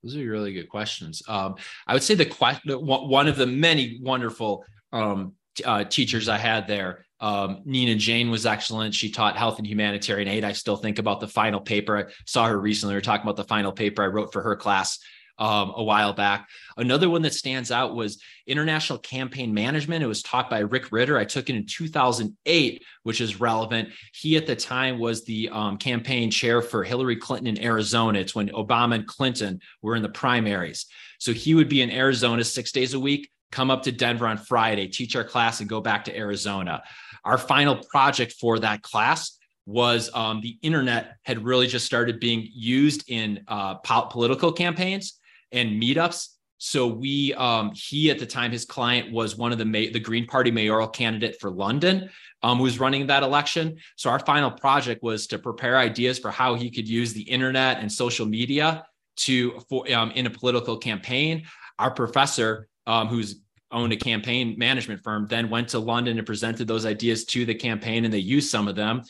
Those 0.04 0.18
are 0.18 0.30
really 0.30 0.54
good 0.54 0.70
questions. 0.70 1.22
Um, 1.28 1.56
I 1.88 1.94
would 1.94 2.04
say 2.04 2.16
the 2.16 2.26
question, 2.26 2.72
one 2.86 3.28
of 3.28 3.36
the 3.36 3.48
many 3.48 4.00
wonderful 4.02 4.64
um, 4.92 5.34
uh, 5.66 5.84
teachers 5.86 6.30
I 6.30 6.38
had 6.38 6.68
there, 6.68 7.06
um, 7.20 7.64
Nina 7.66 7.96
Jane 7.96 8.30
was 8.30 8.46
excellent. 8.46 8.94
She 8.94 9.12
taught 9.12 9.36
health 9.36 9.58
and 9.58 9.68
humanitarian 9.68 10.28
aid. 10.28 10.46
I 10.46 10.54
still 10.54 10.78
think 10.78 11.00
about 11.00 11.20
the 11.20 11.28
final 11.28 11.60
paper. 11.60 11.98
I 11.98 12.12
saw 12.26 12.48
her 12.48 12.60
recently. 12.60 12.94
We 12.94 12.98
were 12.98 13.02
talking 13.02 13.24
about 13.24 13.36
the 13.36 13.44
final 13.44 13.72
paper 13.72 14.04
I 14.04 14.08
wrote 14.08 14.32
for 14.32 14.42
her 14.42 14.56
class 14.56 15.00
um, 15.40 15.74
a 15.76 15.84
while 15.84 16.14
back. 16.14 16.48
Another 16.78 17.10
one 17.10 17.22
that 17.24 17.34
stands 17.34 17.72
out 17.72 17.96
was 17.96 18.22
international 18.46 19.00
campaign 19.00 19.54
management. 19.54 20.04
It 20.04 20.08
was 20.08 20.22
taught 20.22 20.50
by 20.50 20.60
Rick 20.60 20.92
Ridder. 20.92 21.18
I 21.18 21.26
took 21.26 21.50
it 21.50 21.56
in 21.56 21.66
2008, 21.66 22.84
which 23.04 23.22
is 23.22 23.40
relevant. 23.40 23.90
He 24.14 24.36
at 24.36 24.46
the 24.46 24.56
time 24.56 25.00
was 25.00 25.24
the 25.24 25.50
um, 25.50 25.78
campaign 25.78 26.30
chair 26.30 26.62
for 26.62 26.84
Hillary 26.84 27.16
Clinton 27.16 27.48
in 27.48 27.64
Arizona. 27.64 28.20
It's 28.20 28.36
when 28.36 28.50
Obama 28.50 28.96
and 28.96 29.08
Clinton 29.08 29.62
were 29.82 29.96
in 29.96 30.04
the 30.04 30.10
primaries. 30.10 30.86
So 31.20 31.32
he 31.34 31.56
would 31.56 31.70
be 31.70 31.82
in 31.82 31.90
Arizona 31.90 32.44
six 32.44 32.72
days 32.72 32.94
a 32.94 33.00
week, 33.00 33.30
come 33.52 33.72
up 33.72 33.84
to 33.84 33.92
Denver 33.92 34.28
on 34.28 34.38
Friday, 34.38 34.88
teach 34.88 35.16
our 35.16 35.24
class, 35.24 35.62
and 35.62 35.70
go 35.70 35.82
back 35.82 36.06
to 36.06 36.16
Arizona. 36.16 36.84
Our 37.24 37.38
final 37.38 37.76
project 37.76 38.34
for 38.34 38.60
that 38.60 38.82
class 38.82 39.38
was 39.66 40.10
um, 40.16 40.42
the 40.42 40.58
internet 40.62 41.18
had 41.24 41.46
really 41.46 41.68
just 41.68 41.86
started 41.86 42.20
being 42.20 42.48
used 42.52 43.04
in 43.08 43.44
uh, 43.48 43.76
political 43.76 44.52
campaigns 44.52 45.20
and 45.52 45.82
meetups. 45.82 46.30
So 46.58 46.88
we, 46.88 47.34
um, 47.36 47.72
he 47.74 48.12
at 48.12 48.20
the 48.20 48.26
time, 48.26 48.52
his 48.52 48.66
client 48.66 49.12
was 49.14 49.38
one 49.38 49.54
of 49.54 49.58
the 49.58 49.66
ma- 49.66 49.92
the 49.94 50.00
Green 50.00 50.28
Party 50.28 50.52
mayoral 50.52 50.90
candidate 50.90 51.40
for 51.40 51.50
London, 51.50 52.10
um, 52.44 52.58
who 52.58 52.64
was 52.64 52.80
running 52.80 53.08
that 53.08 53.24
election. 53.24 53.78
So 53.96 54.10
our 54.10 54.20
final 54.20 54.52
project 54.52 55.02
was 55.02 55.28
to 55.28 55.40
prepare 55.40 55.78
ideas 55.78 56.20
for 56.20 56.32
how 56.32 56.56
he 56.56 56.70
could 56.70 56.88
use 56.88 57.14
the 57.14 57.22
internet 57.22 57.80
and 57.80 57.90
social 57.90 58.26
media 58.26 58.86
to 59.18 59.60
for 59.70 59.90
um, 59.94 60.12
in 60.12 60.26
a 60.26 60.30
political 60.30 60.78
campaign. 60.78 61.46
Our 61.78 61.92
professor, 61.92 62.68
um, 62.86 63.08
who's 63.08 63.40
owned 63.72 63.94
a 63.94 63.98
campaign 63.98 64.56
management 64.58 65.02
firm, 65.02 65.28
then 65.28 65.50
went 65.50 65.70
to 65.70 65.80
London 65.80 66.18
and 66.18 66.28
presented 66.28 66.68
those 66.68 66.86
ideas 66.86 67.24
to 67.26 67.46
the 67.46 67.56
campaign, 67.56 68.04
and 68.04 68.14
they 68.14 68.20
used 68.20 68.50
some 68.50 68.68
of 68.68 68.76
them 68.76 69.04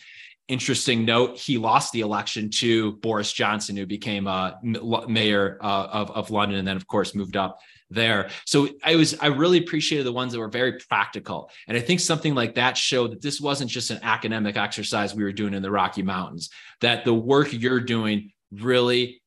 interesting 0.49 1.05
note 1.05 1.37
he 1.37 1.57
lost 1.57 1.93
the 1.93 2.01
election 2.01 2.49
to 2.49 2.93
boris 2.93 3.31
johnson 3.31 3.77
who 3.77 3.85
became 3.85 4.27
uh, 4.27 4.51
mayor 5.07 5.57
uh, 5.61 5.87
of, 5.91 6.11
of 6.11 6.31
london 6.31 6.59
and 6.59 6.67
then 6.67 6.75
of 6.75 6.85
course 6.87 7.15
moved 7.15 7.37
up 7.37 7.59
there. 7.91 8.29
So 8.45 8.69
i 8.83 8.95
was 8.95 9.17
i 9.19 9.27
really 9.27 9.57
appreciated 9.57 10.05
the 10.05 10.11
ones 10.11 10.33
that 10.33 10.39
were 10.39 10.49
very 10.49 10.73
practical. 10.73 11.49
And 11.67 11.75
i 11.75 11.79
think 11.79 11.99
something 11.99 12.35
like 12.35 12.55
that 12.55 12.77
showed 12.77 13.11
that 13.11 13.21
this 13.21 13.41
wasn't 13.41 13.71
just 13.71 13.89
an 13.89 13.99
academic 14.03 14.57
exercise 14.57 15.15
we 15.15 15.23
were 15.23 15.31
doing 15.31 15.53
in 15.53 15.63
the 15.63 15.71
rocky 15.71 16.03
mountains 16.03 16.49
that 16.81 17.03
the 17.03 17.13
work 17.13 17.51
you're 17.51 17.79
doing 17.79 18.31
really 18.51 19.21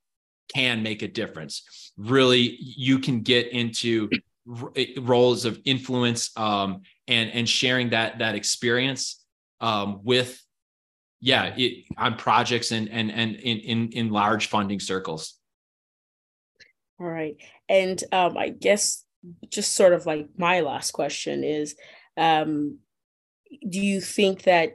can 0.55 0.83
make 0.83 1.03
a 1.03 1.09
difference. 1.09 1.93
Really 1.97 2.57
you 2.61 2.99
can 2.99 3.21
get 3.21 3.49
into 3.49 4.11
roles 5.01 5.45
of 5.45 5.61
influence 5.65 6.37
um, 6.37 6.83
and 7.09 7.31
and 7.31 7.49
sharing 7.49 7.91
that 7.91 8.19
that 8.19 8.35
experience 8.35 9.25
um, 9.61 10.01
with 10.03 10.41
yeah, 11.25 11.55
it, 11.57 11.85
on 11.97 12.17
projects 12.17 12.73
and 12.73 12.91
and 12.91 13.11
and 13.11 13.37
in 13.37 13.59
in 13.61 13.93
in 13.93 14.11
large 14.11 14.49
funding 14.49 14.81
circles. 14.81 15.39
All 17.01 17.07
right, 17.07 17.37
and 17.69 18.03
um, 18.11 18.37
I 18.37 18.49
guess 18.49 19.05
just 19.49 19.75
sort 19.75 19.93
of 19.93 20.05
like 20.05 20.29
my 20.37 20.61
last 20.61 20.91
question 20.91 21.45
is, 21.45 21.77
um, 22.17 22.79
do 23.69 23.81
you 23.81 24.01
think 24.01 24.43
that 24.43 24.75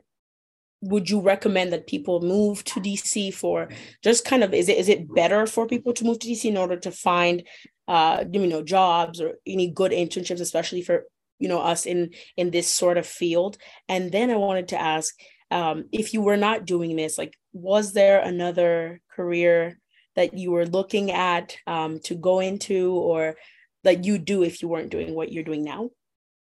would 0.79 1.09
you 1.09 1.19
recommend 1.19 1.73
that 1.73 1.85
people 1.85 2.21
move 2.21 2.63
to 2.63 2.79
DC 2.79 3.33
for 3.33 3.67
just 4.01 4.23
kind 4.23 4.41
of 4.41 4.53
is 4.53 4.69
it 4.69 4.77
is 4.77 4.87
it 4.87 5.13
better 5.13 5.45
for 5.47 5.67
people 5.67 5.91
to 5.91 6.05
move 6.05 6.19
to 6.19 6.27
DC 6.29 6.45
in 6.45 6.55
order 6.55 6.77
to 6.77 6.91
find 6.91 7.43
uh 7.89 8.23
you 8.31 8.47
know 8.47 8.63
jobs 8.63 9.19
or 9.19 9.33
any 9.45 9.69
good 9.69 9.91
internships, 9.91 10.39
especially 10.39 10.81
for 10.81 11.03
you 11.39 11.49
know 11.49 11.59
us 11.59 11.85
in 11.85 12.11
in 12.37 12.51
this 12.51 12.69
sort 12.69 12.97
of 12.97 13.05
field? 13.05 13.57
And 13.89 14.13
then 14.13 14.31
I 14.31 14.37
wanted 14.37 14.69
to 14.69 14.79
ask 14.79 15.13
um, 15.51 15.85
if 15.91 16.13
you 16.13 16.21
were 16.21 16.37
not 16.37 16.65
doing 16.65 16.95
this 16.95 17.17
like 17.17 17.37
was 17.53 17.93
there 17.93 18.19
another 18.19 19.01
career 19.11 19.79
that 20.15 20.33
you 20.33 20.51
were 20.51 20.65
looking 20.65 21.11
at 21.11 21.55
um, 21.67 21.99
to 21.99 22.15
go 22.15 22.39
into 22.39 22.93
or 22.93 23.35
that 23.83 24.03
you 24.03 24.17
do 24.17 24.43
if 24.43 24.61
you 24.61 24.67
weren't 24.67 24.89
doing 24.89 25.13
what 25.13 25.31
you're 25.31 25.43
doing 25.43 25.63
now? 25.63 25.89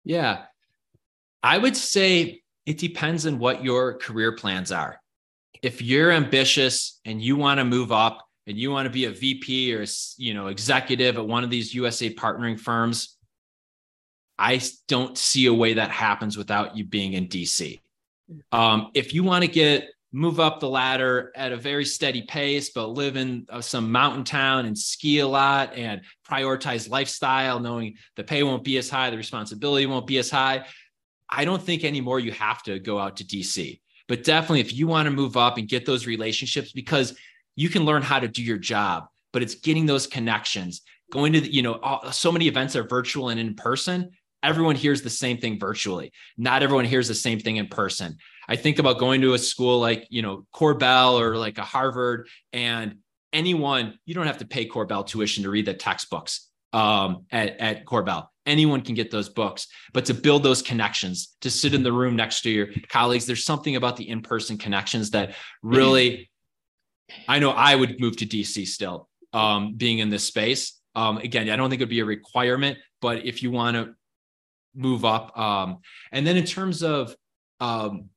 Yeah. 0.04 0.44
I 1.42 1.58
would 1.58 1.76
say 1.76 2.42
it 2.66 2.78
depends 2.78 3.26
on 3.26 3.38
what 3.38 3.64
your 3.64 3.98
career 3.98 4.32
plans 4.32 4.70
are. 4.70 5.00
If 5.62 5.80
you're 5.80 6.12
ambitious 6.12 7.00
and 7.04 7.20
you 7.20 7.36
want 7.36 7.58
to 7.58 7.64
move 7.64 7.90
up 7.90 8.24
and 8.46 8.58
you 8.58 8.70
want 8.70 8.86
to 8.86 8.90
be 8.90 9.06
a 9.06 9.10
vp 9.10 9.74
or 9.74 9.84
you 10.16 10.34
know 10.34 10.48
executive 10.48 11.16
at 11.16 11.26
one 11.26 11.44
of 11.44 11.50
these 11.50 11.74
usa 11.74 12.14
partnering 12.14 12.58
firms 12.58 13.16
i 14.38 14.60
don't 14.88 15.16
see 15.16 15.46
a 15.46 15.54
way 15.54 15.74
that 15.74 15.90
happens 15.90 16.36
without 16.36 16.76
you 16.76 16.84
being 16.84 17.14
in 17.14 17.28
dc 17.28 17.80
um, 18.52 18.90
if 18.94 19.14
you 19.14 19.22
want 19.22 19.42
to 19.42 19.48
get 19.48 19.88
move 20.14 20.38
up 20.38 20.60
the 20.60 20.68
ladder 20.68 21.32
at 21.34 21.50
a 21.50 21.56
very 21.56 21.84
steady 21.84 22.22
pace, 22.22 22.70
but 22.70 22.86
live 22.86 23.16
in 23.16 23.44
uh, 23.48 23.60
some 23.60 23.90
mountain 23.90 24.22
town 24.22 24.64
and 24.64 24.78
ski 24.78 25.18
a 25.18 25.26
lot 25.26 25.74
and 25.74 26.02
prioritize 26.28 26.88
lifestyle, 26.88 27.58
knowing 27.58 27.96
the 28.14 28.22
pay 28.22 28.44
won't 28.44 28.62
be 28.62 28.78
as 28.78 28.88
high, 28.88 29.10
the 29.10 29.16
responsibility 29.16 29.86
won't 29.86 30.06
be 30.06 30.18
as 30.18 30.30
high. 30.30 30.64
I 31.28 31.44
don't 31.44 31.60
think 31.60 31.82
anymore 31.82 32.20
you 32.20 32.30
have 32.30 32.62
to 32.62 32.78
go 32.78 32.96
out 32.96 33.16
to 33.16 33.24
DC. 33.24 33.80
But 34.06 34.22
definitely, 34.22 34.60
if 34.60 34.72
you 34.72 34.86
want 34.86 35.06
to 35.06 35.10
move 35.10 35.36
up 35.36 35.58
and 35.58 35.66
get 35.66 35.84
those 35.84 36.06
relationships, 36.06 36.70
because 36.70 37.18
you 37.56 37.68
can 37.68 37.84
learn 37.84 38.02
how 38.02 38.20
to 38.20 38.28
do 38.28 38.42
your 38.42 38.58
job, 38.58 39.06
but 39.32 39.42
it's 39.42 39.56
getting 39.56 39.86
those 39.86 40.06
connections. 40.06 40.82
Going 41.10 41.32
to, 41.32 41.40
the, 41.40 41.52
you 41.52 41.62
know, 41.62 41.74
all, 41.82 42.12
so 42.12 42.30
many 42.30 42.46
events 42.46 42.76
are 42.76 42.84
virtual 42.84 43.30
and 43.30 43.40
in 43.40 43.56
person 43.56 44.10
everyone 44.44 44.76
hears 44.76 45.02
the 45.02 45.10
same 45.10 45.38
thing 45.38 45.58
virtually. 45.58 46.12
Not 46.36 46.62
everyone 46.62 46.84
hears 46.84 47.08
the 47.08 47.14
same 47.14 47.40
thing 47.40 47.56
in 47.56 47.68
person. 47.68 48.18
I 48.46 48.56
think 48.56 48.78
about 48.78 48.98
going 48.98 49.22
to 49.22 49.32
a 49.32 49.38
school 49.38 49.80
like, 49.80 50.06
you 50.10 50.22
know, 50.22 50.46
Korbel 50.54 51.18
or 51.18 51.36
like 51.36 51.58
a 51.58 51.62
Harvard 51.62 52.28
and 52.52 52.96
anyone, 53.32 53.98
you 54.04 54.14
don't 54.14 54.26
have 54.26 54.38
to 54.38 54.46
pay 54.46 54.68
Korbel 54.68 55.06
tuition 55.06 55.44
to 55.44 55.50
read 55.50 55.66
the 55.66 55.74
textbooks 55.74 56.48
um, 56.72 57.24
at, 57.32 57.58
at 57.58 57.84
Korbel. 57.86 58.28
Anyone 58.46 58.82
can 58.82 58.94
get 58.94 59.10
those 59.10 59.30
books, 59.30 59.68
but 59.94 60.04
to 60.04 60.14
build 60.14 60.42
those 60.42 60.60
connections, 60.60 61.34
to 61.40 61.50
sit 61.50 61.72
in 61.72 61.82
the 61.82 61.92
room 61.92 62.14
next 62.14 62.42
to 62.42 62.50
your 62.50 62.68
colleagues, 62.88 63.24
there's 63.24 63.44
something 63.44 63.76
about 63.76 63.96
the 63.96 64.08
in-person 64.08 64.58
connections 64.58 65.10
that 65.12 65.34
really, 65.62 66.30
I 67.26 67.38
know 67.38 67.50
I 67.50 67.74
would 67.74 67.98
move 68.00 68.18
to 68.18 68.26
DC 68.26 68.66
still, 68.66 69.08
um, 69.32 69.74
being 69.76 70.00
in 70.00 70.10
this 70.10 70.24
space. 70.24 70.78
Um, 70.94 71.16
again, 71.18 71.48
I 71.48 71.56
don't 71.56 71.70
think 71.70 71.80
it 71.80 71.84
would 71.84 71.90
be 71.90 72.00
a 72.00 72.04
requirement, 72.04 72.76
but 73.00 73.24
if 73.24 73.42
you 73.42 73.50
want 73.50 73.76
to 73.76 73.94
move 74.74 75.04
up. 75.04 75.36
Um, 75.38 75.78
and 76.12 76.26
then 76.26 76.36
in 76.36 76.44
terms 76.44 76.82
of 76.82 77.14
um, 77.60 78.10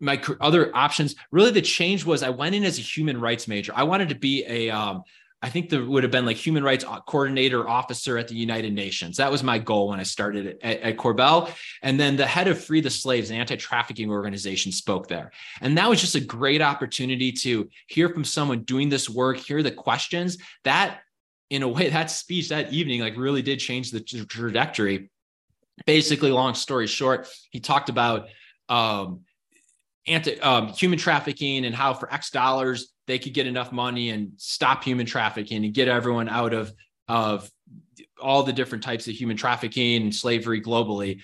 my 0.00 0.22
other 0.40 0.74
options, 0.74 1.14
really 1.30 1.50
the 1.50 1.62
change 1.62 2.04
was 2.04 2.22
I 2.22 2.30
went 2.30 2.54
in 2.54 2.64
as 2.64 2.78
a 2.78 2.82
human 2.82 3.20
rights 3.20 3.48
major. 3.48 3.72
I 3.74 3.84
wanted 3.84 4.08
to 4.10 4.14
be 4.14 4.44
a 4.46 4.70
um, 4.70 5.02
I 5.40 5.48
think 5.48 5.70
there 5.70 5.84
would 5.84 6.02
have 6.02 6.10
been 6.10 6.26
like 6.26 6.36
human 6.36 6.64
rights 6.64 6.84
coordinator 7.06 7.68
officer 7.68 8.18
at 8.18 8.26
the 8.26 8.34
United 8.34 8.72
Nations. 8.72 9.16
That 9.18 9.30
was 9.30 9.44
my 9.44 9.58
goal 9.58 9.88
when 9.88 10.00
I 10.00 10.02
started 10.02 10.58
at, 10.62 10.80
at 10.80 10.96
Korbel. 10.96 11.52
And 11.82 11.98
then 11.98 12.16
the 12.16 12.26
head 12.26 12.48
of 12.48 12.62
Free 12.62 12.80
the 12.80 12.90
Slaves, 12.90 13.30
an 13.30 13.36
anti-trafficking 13.36 14.10
organization, 14.10 14.72
spoke 14.72 15.06
there. 15.06 15.30
And 15.60 15.78
that 15.78 15.88
was 15.88 16.00
just 16.00 16.16
a 16.16 16.20
great 16.20 16.60
opportunity 16.60 17.30
to 17.32 17.68
hear 17.86 18.08
from 18.08 18.24
someone 18.24 18.62
doing 18.62 18.88
this 18.88 19.08
work, 19.08 19.36
hear 19.36 19.62
the 19.62 19.70
questions. 19.70 20.38
That, 20.64 21.00
in 21.50 21.62
a 21.62 21.68
way, 21.68 21.88
that 21.90 22.10
speech 22.10 22.48
that 22.48 22.72
evening, 22.72 23.00
like 23.00 23.16
really 23.16 23.42
did 23.42 23.60
change 23.60 23.92
the 23.92 24.00
trajectory. 24.00 25.10
Basically, 25.86 26.30
long 26.30 26.54
story 26.54 26.86
short, 26.86 27.28
he 27.50 27.60
talked 27.60 27.88
about 27.88 28.28
um, 28.68 29.20
anti 30.06 30.38
um, 30.40 30.68
human 30.68 30.98
trafficking 30.98 31.64
and 31.64 31.74
how 31.74 31.94
for 31.94 32.12
X 32.12 32.30
dollars 32.30 32.92
they 33.06 33.18
could 33.18 33.34
get 33.34 33.46
enough 33.46 33.72
money 33.72 34.10
and 34.10 34.32
stop 34.36 34.84
human 34.84 35.06
trafficking 35.06 35.64
and 35.64 35.74
get 35.74 35.88
everyone 35.88 36.28
out 36.28 36.52
of 36.52 36.72
of 37.08 37.50
all 38.20 38.42
the 38.42 38.52
different 38.52 38.84
types 38.84 39.08
of 39.08 39.14
human 39.14 39.36
trafficking 39.36 40.02
and 40.02 40.14
slavery 40.14 40.60
globally. 40.60 41.20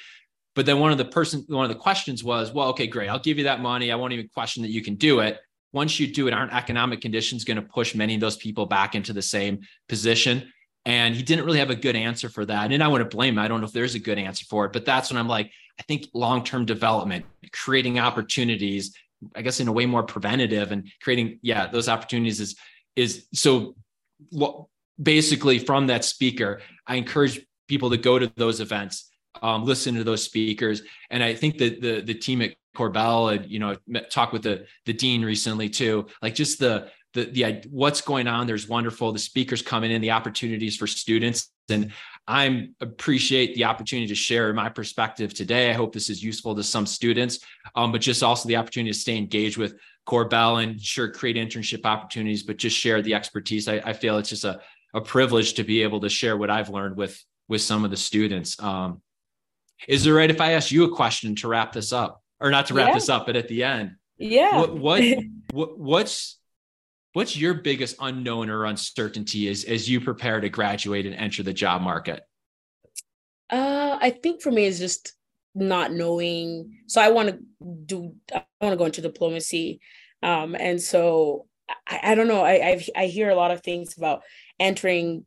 But 0.54 0.66
then 0.66 0.78
one 0.78 0.92
of 0.92 0.98
the 0.98 1.04
person, 1.04 1.44
one 1.48 1.64
of 1.64 1.68
the 1.68 1.80
questions 1.80 2.22
was, 2.22 2.52
well, 2.52 2.68
okay, 2.68 2.86
great, 2.86 3.08
I'll 3.08 3.18
give 3.18 3.38
you 3.38 3.44
that 3.44 3.60
money. 3.60 3.90
I 3.90 3.96
won't 3.96 4.12
even 4.12 4.28
question 4.28 4.62
that 4.62 4.70
you 4.70 4.82
can 4.82 4.94
do 4.94 5.20
it. 5.20 5.40
Once 5.72 5.98
you 5.98 6.06
do 6.06 6.28
it, 6.28 6.34
aren't 6.34 6.54
economic 6.54 7.00
conditions 7.00 7.44
going 7.44 7.56
to 7.56 7.62
push 7.62 7.94
many 7.96 8.14
of 8.14 8.20
those 8.20 8.36
people 8.36 8.64
back 8.64 8.94
into 8.94 9.12
the 9.12 9.22
same 9.22 9.60
position? 9.88 10.52
And 10.86 11.14
he 11.14 11.22
didn't 11.22 11.46
really 11.46 11.60
have 11.60 11.70
a 11.70 11.76
good 11.76 11.96
answer 11.96 12.28
for 12.28 12.44
that. 12.44 12.70
And 12.70 12.82
I 12.82 12.88
want 12.88 13.08
to 13.08 13.16
blame 13.16 13.34
him. 13.34 13.38
I 13.38 13.48
don't 13.48 13.60
know 13.60 13.66
if 13.66 13.72
there's 13.72 13.94
a 13.94 14.00
good 14.00 14.18
answer 14.18 14.44
for 14.44 14.66
it, 14.66 14.72
but 14.72 14.84
that's 14.84 15.10
when 15.10 15.18
I'm 15.18 15.28
like, 15.28 15.50
I 15.78 15.82
think 15.84 16.08
long-term 16.12 16.66
development, 16.66 17.24
creating 17.52 17.98
opportunities, 17.98 18.94
I 19.34 19.42
guess 19.42 19.60
in 19.60 19.68
a 19.68 19.72
way 19.72 19.86
more 19.86 20.02
preventative 20.02 20.72
and 20.72 20.90
creating, 21.00 21.38
yeah, 21.42 21.66
those 21.66 21.88
opportunities 21.88 22.40
is 22.40 22.56
is 22.96 23.26
so 23.32 23.74
basically 25.02 25.58
from 25.58 25.88
that 25.88 26.04
speaker, 26.04 26.60
I 26.86 26.96
encourage 26.96 27.44
people 27.66 27.90
to 27.90 27.96
go 27.96 28.18
to 28.18 28.32
those 28.36 28.60
events, 28.60 29.10
um, 29.42 29.64
listen 29.64 29.94
to 29.96 30.04
those 30.04 30.22
speakers. 30.22 30.82
And 31.10 31.22
I 31.22 31.34
think 31.34 31.58
that 31.58 31.80
the 31.80 32.00
the 32.02 32.14
team 32.14 32.42
at 32.42 32.54
Korbel, 32.76 33.34
and 33.34 33.50
you 33.50 33.58
know 33.58 33.76
talk 34.10 34.32
with 34.32 34.42
the 34.42 34.66
the 34.86 34.92
dean 34.92 35.24
recently 35.24 35.68
too, 35.68 36.06
like 36.22 36.34
just 36.34 36.58
the 36.58 36.90
the 37.14 37.24
the 37.24 37.64
what's 37.70 38.00
going 38.00 38.26
on? 38.26 38.46
There's 38.46 38.68
wonderful 38.68 39.12
the 39.12 39.18
speakers 39.18 39.62
coming 39.62 39.90
in 39.90 40.02
the 40.02 40.10
opportunities 40.10 40.76
for 40.76 40.86
students. 40.86 41.50
And 41.70 41.92
i 42.26 42.68
appreciate 42.80 43.54
the 43.54 43.64
opportunity 43.64 44.06
to 44.06 44.14
share 44.14 44.52
my 44.52 44.68
perspective 44.68 45.32
today. 45.34 45.70
I 45.70 45.72
hope 45.72 45.92
this 45.92 46.10
is 46.10 46.22
useful 46.22 46.54
to 46.54 46.62
some 46.62 46.86
students 46.86 47.38
um, 47.74 47.92
but 47.92 48.00
just 48.00 48.22
also 48.22 48.48
the 48.48 48.56
opportunity 48.56 48.92
to 48.92 48.98
stay 48.98 49.16
engaged 49.16 49.56
with 49.56 49.74
Korbel 50.06 50.62
and 50.62 50.80
sure 50.80 51.10
create 51.10 51.36
internship 51.36 51.84
opportunities 51.84 52.42
but 52.42 52.56
just 52.56 52.76
share 52.76 53.02
the 53.02 53.14
expertise. 53.14 53.68
I, 53.68 53.74
I 53.84 53.92
feel 53.92 54.18
it's 54.18 54.28
just 54.28 54.44
a, 54.44 54.60
a 54.94 55.00
privilege 55.00 55.54
to 55.54 55.64
be 55.64 55.82
able 55.82 56.00
to 56.00 56.08
share 56.08 56.36
what 56.36 56.50
i've 56.50 56.68
learned 56.70 56.96
with 56.96 57.22
with 57.48 57.60
some 57.60 57.84
of 57.84 57.90
the 57.90 57.96
students. 57.96 58.60
Um, 58.62 59.02
is 59.88 60.06
it 60.06 60.12
right 60.12 60.30
if 60.30 60.40
i 60.40 60.52
ask 60.52 60.70
you 60.70 60.84
a 60.84 60.94
question 60.94 61.34
to 61.36 61.48
wrap 61.48 61.72
this 61.72 61.92
up? 61.92 62.22
Or 62.40 62.50
not 62.50 62.66
to 62.66 62.74
wrap 62.74 62.88
yeah. 62.88 62.94
this 62.94 63.08
up 63.08 63.26
but 63.26 63.36
at 63.36 63.48
the 63.48 63.64
end. 63.64 63.96
Yeah. 64.18 64.60
What, 64.60 64.76
what, 64.78 65.02
what 65.52 65.78
what's 65.78 66.38
what's 67.14 67.36
your 67.36 67.54
biggest 67.54 67.96
unknown 68.00 68.50
or 68.50 68.66
uncertainty 68.66 69.48
as, 69.48 69.64
as 69.64 69.88
you 69.88 70.00
prepare 70.00 70.40
to 70.40 70.48
graduate 70.50 71.06
and 71.06 71.14
enter 71.14 71.42
the 71.42 71.52
job 71.52 71.80
market? 71.80 72.22
Uh, 73.48 73.96
I 74.00 74.10
think 74.10 74.42
for 74.42 74.50
me 74.50 74.66
is 74.66 74.78
just 74.78 75.14
not 75.54 75.92
knowing. 75.92 76.80
So 76.86 77.00
I 77.00 77.10
want 77.10 77.28
to 77.30 77.38
do, 77.86 78.14
I 78.34 78.44
want 78.60 78.72
to 78.72 78.76
go 78.76 78.84
into 78.84 79.00
diplomacy. 79.00 79.80
Um, 80.22 80.56
and 80.58 80.80
so 80.80 81.46
I, 81.88 82.00
I 82.02 82.14
don't 82.14 82.28
know. 82.28 82.42
I, 82.42 82.68
I've, 82.70 82.90
I 82.96 83.06
hear 83.06 83.30
a 83.30 83.36
lot 83.36 83.52
of 83.52 83.62
things 83.62 83.96
about 83.96 84.22
entering, 84.58 85.24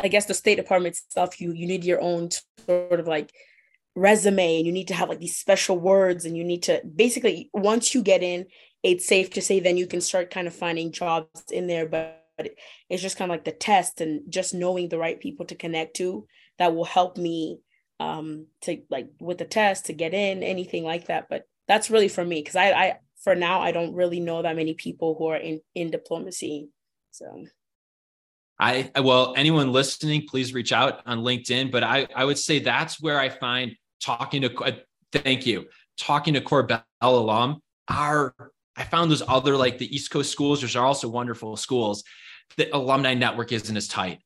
I 0.00 0.08
guess 0.08 0.26
the 0.26 0.34
State 0.34 0.56
Department 0.56 0.96
stuff. 0.96 1.40
You, 1.40 1.52
you 1.52 1.66
need 1.66 1.84
your 1.84 2.02
own 2.02 2.28
sort 2.66 3.00
of 3.00 3.08
like 3.08 3.32
resume 3.94 4.58
and 4.58 4.66
you 4.66 4.72
need 4.72 4.88
to 4.88 4.94
have 4.94 5.08
like 5.08 5.20
these 5.20 5.36
special 5.36 5.78
words 5.78 6.26
and 6.26 6.36
you 6.36 6.44
need 6.44 6.64
to 6.64 6.82
basically 6.94 7.50
once 7.52 7.94
you 7.94 8.02
get 8.02 8.22
in 8.22 8.46
it's 8.82 9.06
safe 9.06 9.30
to 9.30 9.42
say 9.42 9.60
then 9.60 9.76
you 9.76 9.86
can 9.86 10.00
start 10.00 10.30
kind 10.30 10.46
of 10.46 10.54
finding 10.54 10.92
jobs 10.92 11.50
in 11.50 11.66
there 11.66 11.86
but 11.86 12.24
it's 12.88 13.02
just 13.02 13.16
kind 13.16 13.30
of 13.30 13.34
like 13.34 13.44
the 13.44 13.52
test 13.52 14.00
and 14.00 14.22
just 14.28 14.54
knowing 14.54 14.88
the 14.88 14.98
right 14.98 15.20
people 15.20 15.44
to 15.46 15.54
connect 15.54 15.96
to 15.96 16.26
that 16.58 16.74
will 16.74 16.84
help 16.84 17.16
me 17.16 17.58
um 18.00 18.46
to 18.62 18.80
like 18.90 19.08
with 19.20 19.38
the 19.38 19.44
test 19.44 19.86
to 19.86 19.92
get 19.92 20.14
in 20.14 20.42
anything 20.42 20.84
like 20.84 21.06
that 21.06 21.26
but 21.28 21.42
that's 21.66 21.90
really 21.90 22.08
for 22.08 22.24
me 22.24 22.40
because 22.40 22.56
I, 22.56 22.70
I 22.70 22.98
for 23.22 23.34
now 23.34 23.60
i 23.60 23.72
don't 23.72 23.94
really 23.94 24.20
know 24.20 24.42
that 24.42 24.56
many 24.56 24.74
people 24.74 25.16
who 25.18 25.26
are 25.26 25.36
in 25.36 25.60
in 25.74 25.90
diplomacy 25.90 26.68
so 27.10 27.44
I 28.60 28.90
well, 29.00 29.34
anyone 29.36 29.72
listening, 29.72 30.26
please 30.28 30.52
reach 30.52 30.72
out 30.72 31.00
on 31.06 31.20
LinkedIn. 31.20 31.70
But 31.70 31.84
I, 31.84 32.08
I 32.14 32.24
would 32.24 32.38
say 32.38 32.58
that's 32.58 33.00
where 33.00 33.20
I 33.20 33.28
find 33.28 33.76
talking 34.00 34.42
to 34.42 34.54
uh, 34.56 34.72
thank 35.12 35.46
you, 35.46 35.66
talking 35.96 36.34
to 36.34 36.40
Korbel 36.40 36.82
alum 37.00 37.62
are 37.88 38.34
I 38.78 38.84
found 38.84 39.10
those 39.10 39.22
other 39.26 39.56
like 39.56 39.78
the 39.78 39.94
East 39.94 40.10
Coast 40.10 40.30
schools, 40.30 40.62
which 40.62 40.76
are 40.76 40.86
also 40.86 41.08
wonderful 41.08 41.56
schools, 41.56 42.04
the 42.56 42.74
alumni 42.74 43.14
network 43.14 43.52
isn't 43.52 43.76
as 43.76 43.88
tight. 43.88 44.20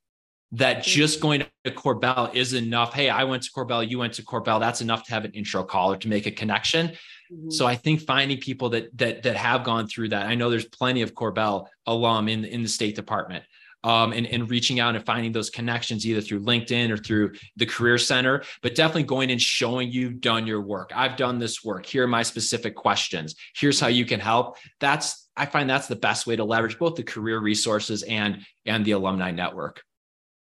That 0.53 0.79
mm-hmm. 0.79 0.91
just 0.91 1.21
going 1.21 1.45
to 1.65 1.71
Korbel 1.71 2.35
is 2.35 2.53
enough. 2.53 2.93
Hey, 2.93 3.09
I 3.09 3.25
went 3.25 3.43
to 3.45 3.51
Korbel, 3.51 3.88
you 3.88 3.99
went 3.99 4.12
to 4.15 4.23
Korbel. 4.23 4.61
That's 4.61 4.83
enough 4.83 5.05
to 5.05 5.12
have 5.15 5.25
an 5.25 5.33
intro 5.33 5.65
call 5.65 5.93
or 5.93 5.97
to 5.97 6.09
make 6.09 6.27
a 6.27 6.31
connection. 6.31 6.88
Mm-hmm. 7.33 7.51
So 7.51 7.67
I 7.67 7.75
think 7.75 8.03
finding 8.03 8.38
people 8.38 8.69
that 8.71 8.97
that 8.99 9.23
that 9.23 9.37
have 9.37 9.65
gone 9.65 9.87
through 9.87 10.11
that. 10.11 10.27
I 10.27 10.35
know 10.35 10.51
there's 10.51 10.67
plenty 10.67 11.01
of 11.01 11.15
Korbel 11.15 11.67
alum 11.87 12.29
in 12.29 12.45
in 12.45 12.62
the 12.62 12.69
State 12.69 12.95
Department 12.95 13.45
um, 13.85 14.12
and, 14.12 14.27
and 14.27 14.49
reaching 14.51 14.81
out 14.81 14.95
and 14.95 15.05
finding 15.05 15.33
those 15.33 15.51
connections 15.51 16.07
either 16.07 16.21
through 16.21 16.40
LinkedIn 16.40 16.90
or 16.90 16.97
through 16.97 17.33
the 17.57 17.66
Career 17.66 17.99
Center, 17.99 18.42
but 18.62 18.75
definitely 18.75 19.03
going 19.05 19.31
and 19.31 19.40
showing 19.40 19.90
you've 19.90 20.21
done 20.21 20.47
your 20.47 20.61
work. 20.61 20.92
I've 20.95 21.16
done 21.16 21.38
this 21.38 21.64
work. 21.64 21.87
Here 21.87 22.05
are 22.05 22.09
my 22.09 22.23
specific 22.23 22.77
questions. 22.77 23.35
Here's 23.57 23.81
how 23.81 23.88
you 23.88 24.05
can 24.05 24.21
help. 24.21 24.57
That's 24.81 25.29
I 25.37 25.47
find 25.47 25.68
that's 25.68 25.88
the 25.88 25.97
best 25.97 26.27
way 26.27 26.37
to 26.37 26.45
leverage 26.45 26.79
both 26.79 26.95
the 26.95 27.03
career 27.03 27.40
resources 27.40 28.03
and 28.03 28.45
and 28.66 28.85
the 28.85 28.92
alumni 28.92 29.31
network. 29.31 29.83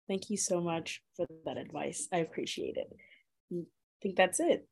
Thank 0.08 0.30
you 0.30 0.36
so 0.36 0.60
much 0.60 1.02
for 1.16 1.26
that 1.44 1.56
advice. 1.56 2.08
I 2.12 2.18
appreciate 2.18 2.76
it. 2.76 2.88
I 3.52 3.62
think 4.02 4.16
that's 4.16 4.40
it. 4.40 4.66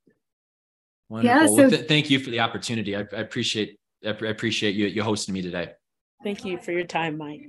Wonderful. 1.08 1.40
Yeah, 1.40 1.46
so- 1.46 1.54
well, 1.54 1.70
th- 1.70 1.86
thank 1.86 2.10
you 2.10 2.18
for 2.18 2.30
the 2.30 2.40
opportunity. 2.40 2.96
I, 2.96 3.00
I 3.00 3.20
appreciate 3.20 3.78
I 4.04 4.10
appreciate 4.10 4.74
you 4.74 4.86
you 4.86 5.02
hosting 5.02 5.34
me 5.34 5.42
today. 5.42 5.72
Thank 6.24 6.44
you 6.44 6.58
for 6.58 6.72
your 6.72 6.84
time, 6.84 7.16
Mike. 7.18 7.42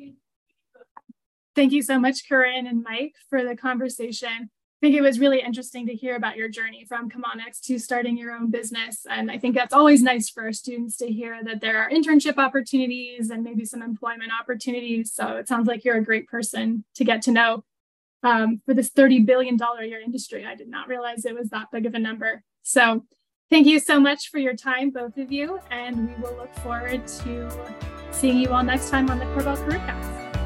Thank 1.55 1.71
you 1.71 1.81
so 1.81 1.99
much, 1.99 2.29
Kereine 2.29 2.67
and 2.69 2.83
Mike, 2.83 3.15
for 3.29 3.43
the 3.43 3.55
conversation. 3.55 4.49
I 4.81 4.85
think 4.85 4.95
it 4.95 5.01
was 5.01 5.19
really 5.19 5.41
interesting 5.41 5.87
to 5.87 5.93
hear 5.93 6.15
about 6.15 6.37
your 6.37 6.47
journey 6.47 6.85
from 6.87 7.09
Chemonics 7.09 7.59
to 7.63 7.77
starting 7.77 8.17
your 8.17 8.31
own 8.31 8.49
business. 8.49 9.05
And 9.09 9.29
I 9.29 9.37
think 9.37 9.55
that's 9.55 9.73
always 9.73 10.01
nice 10.01 10.29
for 10.29 10.53
students 10.53 10.95
to 10.97 11.07
hear 11.07 11.43
that 11.43 11.59
there 11.59 11.79
are 11.79 11.89
internship 11.89 12.37
opportunities 12.37 13.29
and 13.29 13.43
maybe 13.43 13.65
some 13.65 13.81
employment 13.81 14.31
opportunities. 14.39 15.11
So 15.13 15.35
it 15.35 15.49
sounds 15.49 15.67
like 15.67 15.83
you're 15.83 15.97
a 15.97 16.03
great 16.03 16.27
person 16.27 16.85
to 16.95 17.03
get 17.03 17.21
to 17.23 17.31
know 17.31 17.65
um, 18.23 18.61
for 18.65 18.73
this 18.73 18.89
$30 18.89 19.25
billion 19.25 19.57
a 19.61 19.83
year 19.83 19.99
industry. 19.99 20.45
I 20.45 20.55
did 20.55 20.69
not 20.69 20.87
realize 20.87 21.25
it 21.25 21.35
was 21.35 21.49
that 21.49 21.67
big 21.73 21.85
of 21.85 21.93
a 21.93 21.99
number. 21.99 22.43
So 22.63 23.05
thank 23.49 23.67
you 23.67 23.79
so 23.79 23.99
much 23.99 24.29
for 24.29 24.37
your 24.37 24.55
time, 24.55 24.91
both 24.91 25.17
of 25.17 25.29
you. 25.29 25.59
And 25.71 26.07
we 26.07 26.15
will 26.21 26.37
look 26.37 26.55
forward 26.55 27.05
to 27.05 27.49
seeing 28.11 28.37
you 28.37 28.49
all 28.49 28.63
next 28.63 28.89
time 28.89 29.09
on 29.09 29.19
the 29.19 29.25
Korbel 29.25 29.57
Careercast. 29.57 30.38